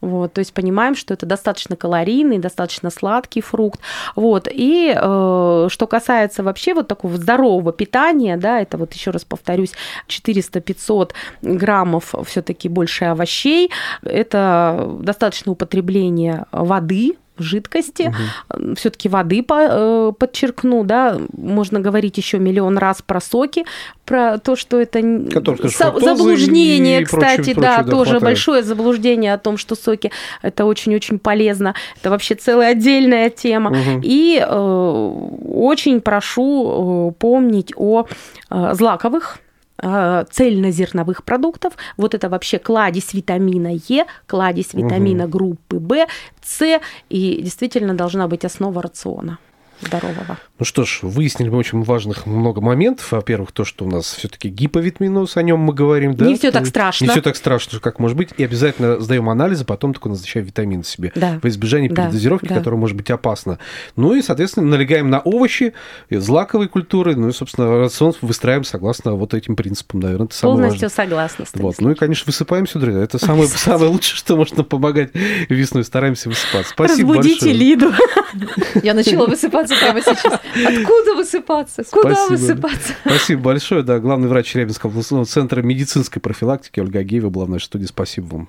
вот, 0.00 0.32
то 0.32 0.40
есть 0.40 0.52
понимаем, 0.52 0.96
что 0.96 1.14
это 1.14 1.26
достаточно 1.26 1.76
калорийный, 1.76 2.38
достаточно 2.38 2.90
сладкий 2.90 3.40
фрукт. 3.40 3.80
Вот, 4.16 4.48
и 4.50 4.92
э, 4.96 5.68
что 5.70 5.86
касается 5.86 6.42
вообще 6.42 6.74
вот 6.74 6.88
такого 6.88 7.16
здорового 7.16 7.72
питания, 7.72 8.36
да, 8.36 8.60
это 8.60 8.78
вот 8.78 8.94
еще 8.94 9.12
раз 9.12 9.24
повторюсь, 9.24 9.74
400-500 10.08 11.12
граммов 11.42 12.14
все 12.24 12.42
все-таки 12.48 12.68
больше 12.68 13.04
овощей, 13.04 13.70
это 14.02 14.96
достаточно 15.00 15.52
употребление 15.52 16.46
воды, 16.52 17.16
жидкости. 17.38 18.12
Угу. 18.50 18.74
Все-таки 18.74 19.08
воды 19.08 19.44
э, 19.48 20.12
подчеркну, 20.18 20.82
да, 20.84 21.18
можно 21.36 21.78
говорить 21.78 22.16
еще 22.18 22.38
миллион 22.38 22.78
раз 22.78 23.00
про 23.00 23.20
соки, 23.20 23.64
про 24.04 24.38
то, 24.38 24.56
что 24.56 24.80
это 24.80 25.00
Которые, 25.32 25.68
заблуждение, 25.68 27.04
кстати, 27.04 27.36
прочее, 27.36 27.54
да, 27.54 27.74
прочее, 27.76 27.90
тоже 27.90 28.10
хватает. 28.10 28.22
большое 28.22 28.62
заблуждение 28.62 29.34
о 29.34 29.38
том, 29.38 29.56
что 29.56 29.76
соки 29.76 30.10
это 30.42 30.64
очень-очень 30.64 31.20
полезно. 31.20 31.74
Это 32.00 32.10
вообще 32.10 32.34
целая 32.34 32.72
отдельная 32.72 33.30
тема. 33.30 33.70
Угу. 33.70 34.00
И 34.02 34.44
э, 34.44 35.12
очень 35.54 36.00
прошу 36.00 37.10
э, 37.10 37.20
помнить 37.20 37.72
о 37.76 38.06
э, 38.50 38.74
злаковых 38.74 39.38
цельнозерновых 39.80 41.24
продуктов. 41.24 41.74
Вот 41.96 42.14
это 42.14 42.28
вообще 42.28 42.58
кладезь 42.58 43.14
витамина 43.14 43.74
Е, 43.88 44.06
кладезь 44.26 44.74
витамина 44.74 45.24
угу. 45.24 45.32
группы 45.32 45.78
В, 45.78 46.06
С, 46.42 46.80
и 47.08 47.42
действительно 47.42 47.94
должна 47.94 48.28
быть 48.28 48.44
основа 48.44 48.82
рациона 48.82 49.38
здорового. 49.80 50.38
Ну 50.58 50.64
что 50.64 50.84
ж, 50.84 51.00
выяснили 51.02 51.48
мы 51.48 51.58
очень 51.58 51.82
важных 51.82 52.26
много 52.26 52.60
моментов. 52.60 53.12
Во-первых, 53.12 53.52
то, 53.52 53.64
что 53.64 53.84
у 53.84 53.88
нас 53.88 54.14
все-таки 54.14 54.48
гиповитаминоз, 54.48 55.36
о 55.36 55.42
нем 55.42 55.60
мы 55.60 55.72
говорим, 55.72 56.14
да? 56.14 56.26
Не 56.26 56.36
все 56.36 56.50
так 56.50 56.66
страшно. 56.66 57.04
Не 57.04 57.10
все 57.10 57.22
так 57.22 57.36
страшно, 57.36 57.78
как 57.80 57.98
может 57.98 58.16
быть. 58.16 58.30
И 58.36 58.44
обязательно 58.44 59.00
сдаем 59.00 59.28
анализы, 59.28 59.64
потом 59.64 59.92
только 59.92 60.08
назначаем 60.08 60.46
витамин 60.46 60.82
себе. 60.82 61.12
Да. 61.14 61.38
Во 61.42 61.48
избежание 61.48 61.90
да. 61.90 62.04
передозировки, 62.06 62.48
да. 62.48 62.56
которая 62.56 62.78
может 62.78 62.96
быть 62.96 63.10
опасна. 63.10 63.58
Ну 63.96 64.14
и, 64.14 64.22
соответственно, 64.22 64.66
налегаем 64.66 65.10
на 65.10 65.20
овощи, 65.20 65.74
злаковые 66.10 66.68
культуры, 66.68 67.14
ну 67.14 67.28
и, 67.28 67.32
собственно, 67.32 67.78
рацион 67.78 68.14
выстраиваем 68.20 68.64
согласно 68.64 69.14
вот 69.14 69.34
этим 69.34 69.54
принципам, 69.54 70.00
наверное. 70.00 70.26
Это 70.26 70.34
самое 70.34 70.56
Полностью 70.58 70.88
важное. 70.88 71.04
согласна. 71.04 71.44
Вот. 71.54 71.76
Ну 71.80 71.90
и, 71.92 71.94
конечно, 71.94 72.24
высыпаемся, 72.26 72.78
друзья. 72.78 73.02
Это 73.02 73.18
самое, 73.18 73.46
самое 73.48 73.90
лучшее, 73.90 74.16
что 74.16 74.36
можно 74.36 74.64
помогать 74.64 75.10
весной. 75.48 75.84
Стараемся 75.84 76.28
высыпаться. 76.28 76.72
Спасибо 76.72 77.14
Разбудите 77.14 77.46
большое. 77.46 77.54
Лиду. 77.54 77.92
Я 78.82 78.94
начала 78.94 79.26
высыпаться 79.26 79.67
прямо 79.74 80.00
сейчас. 80.00 80.34
Откуда 80.34 81.14
высыпаться? 81.14 81.84
Куда 81.90 82.14
Спасибо. 82.14 82.36
высыпаться? 82.36 82.94
Спасибо 83.04 83.42
большое. 83.42 83.82
Да, 83.82 83.98
главный 83.98 84.28
врач 84.28 84.46
Челябинского 84.46 84.90
областного 84.90 85.24
центра 85.24 85.62
медицинской 85.62 86.20
профилактики 86.20 86.80
Ольга 86.80 87.00
Агеева 87.00 87.30
была 87.30 87.46
в 87.46 87.50
нашей 87.50 87.64
студии. 87.64 87.86
Спасибо 87.86 88.26
вам. 88.26 88.48